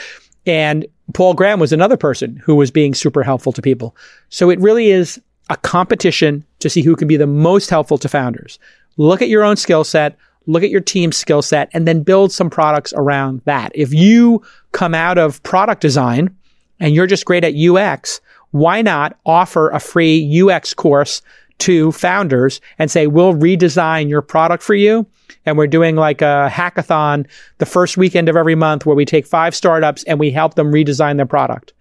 [0.47, 3.97] And Paul Graham was another person who was being super helpful to people.
[4.29, 5.21] So it really is
[5.51, 8.59] a competition to see who can be the most helpful to founders.
[8.97, 10.17] Look at your own skill set,
[10.49, 13.71] look at your team's skill set, and then build some products around that.
[13.75, 14.43] If you
[14.73, 16.35] come out of product design
[16.81, 18.21] and you're just great at UX,
[18.51, 21.23] why not offer a free UX course
[21.59, 25.07] to founders and say, we'll redesign your product for you.
[25.45, 27.27] And we're doing like a hackathon
[27.59, 30.73] the first weekend of every month where we take five startups and we help them
[30.73, 31.73] redesign their product.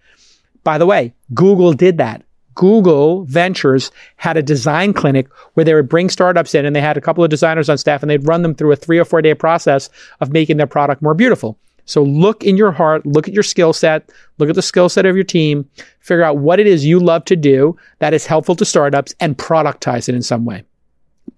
[0.64, 2.22] By the way, Google did that.
[2.58, 6.96] Google Ventures had a design clinic where they would bring startups in and they had
[6.96, 9.22] a couple of designers on staff and they'd run them through a three or four
[9.22, 9.88] day process
[10.20, 11.56] of making their product more beautiful.
[11.84, 15.06] So look in your heart, look at your skill set, look at the skill set
[15.06, 18.56] of your team, figure out what it is you love to do that is helpful
[18.56, 20.64] to startups and productize it in some way.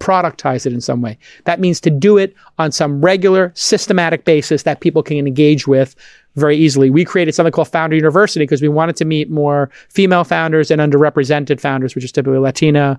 [0.00, 1.18] Productize it in some way.
[1.44, 5.94] That means to do it on some regular, systematic basis that people can engage with
[6.36, 6.90] very easily.
[6.90, 10.80] We created something called Founder University because we wanted to meet more female founders and
[10.80, 12.98] underrepresented founders, which is typically Latina,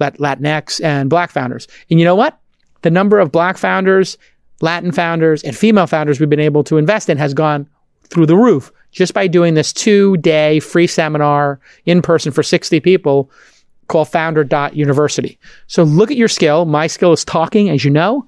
[0.00, 1.68] Latinx, and Black founders.
[1.88, 2.38] And you know what?
[2.82, 4.18] The number of Black founders,
[4.60, 7.68] Latin founders, and female founders we've been able to invest in has gone
[8.08, 12.80] through the roof just by doing this two day free seminar in person for 60
[12.80, 13.30] people
[13.90, 15.38] called founder.university.
[15.66, 16.64] So look at your skill.
[16.64, 18.26] My skill is talking, as you know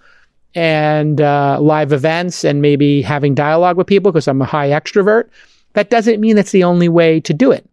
[0.54, 5.28] and uh, live events and maybe having dialogue with people because I'm a high extrovert.
[5.74, 7.68] That doesn't mean that's the only way to do it.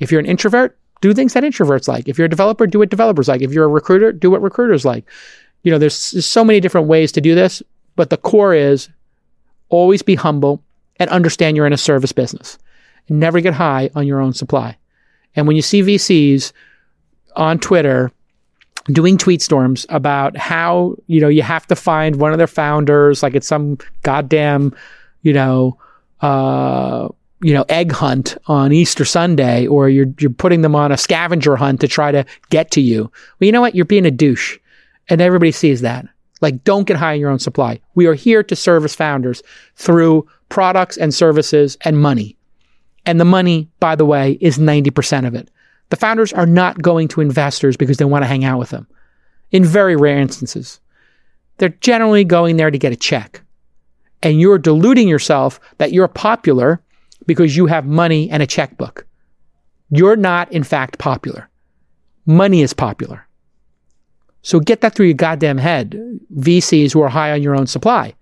[0.00, 2.08] If you're an introvert, do things that introverts like.
[2.08, 3.42] If you're a developer, do what developers like.
[3.42, 5.04] If you're a recruiter, do what recruiters like.
[5.62, 7.62] You know, there's, there's so many different ways to do this,
[7.94, 8.88] but the core is
[9.68, 10.62] always be humble
[10.98, 12.58] and understand you're in a service business.
[13.08, 14.76] Never get high on your own supply.
[15.36, 16.52] And when you see VCs
[17.36, 18.10] on Twitter
[18.92, 23.22] doing tweet storms about how, you know, you have to find one of their founders,
[23.22, 24.74] like it's some goddamn,
[25.22, 25.78] you know,
[26.20, 27.08] uh,
[27.42, 31.56] you know, egg hunt on Easter Sunday, or you're you're putting them on a scavenger
[31.56, 33.02] hunt to try to get to you.
[33.38, 33.74] Well, you know what?
[33.74, 34.58] You're being a douche,
[35.08, 36.06] and everybody sees that.
[36.40, 37.80] Like, don't get high on your own supply.
[37.94, 39.42] We are here to service founders
[39.74, 42.36] through products and services and money.
[43.04, 45.50] And the money, by the way, is 90% of it.
[45.90, 48.86] The founders are not going to investors because they want to hang out with them.
[49.52, 50.80] In very rare instances,
[51.58, 53.42] they're generally going there to get a check.
[54.22, 56.82] And you're deluding yourself that you're popular
[57.26, 59.06] because you have money and a checkbook.
[59.90, 61.48] You're not, in fact, popular.
[62.24, 63.26] Money is popular.
[64.42, 65.98] So get that through your goddamn head,
[66.34, 68.14] VCs who are high on your own supply.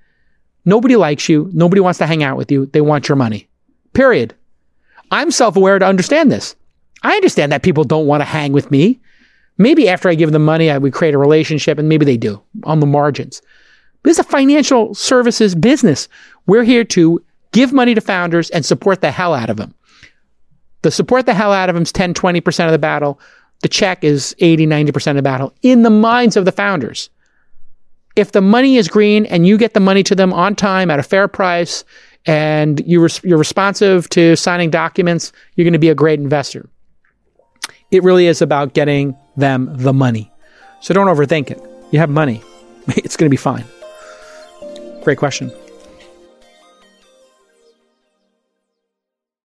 [0.64, 1.50] Nobody likes you.
[1.52, 2.66] Nobody wants to hang out with you.
[2.66, 3.48] They want your money.
[3.92, 4.34] Period.
[5.10, 6.56] I'm self aware to understand this.
[7.04, 8.98] I understand that people don't want to hang with me.
[9.58, 12.42] Maybe after I give them money, I would create a relationship, and maybe they do
[12.64, 13.40] on the margins.
[14.02, 16.08] But is a financial services business.
[16.46, 19.74] We're here to give money to founders and support the hell out of them.
[20.82, 23.20] The support the hell out of them is 10, 20% of the battle.
[23.62, 27.08] The check is 80, 90% of the battle in the minds of the founders.
[28.16, 30.98] If the money is green and you get the money to them on time at
[30.98, 31.84] a fair price
[32.26, 36.68] and you're, you're responsive to signing documents, you're going to be a great investor.
[37.94, 40.32] It really is about getting them the money.
[40.80, 41.62] So don't overthink it.
[41.92, 42.42] You have money,
[42.88, 43.64] it's going to be fine.
[45.04, 45.52] Great question.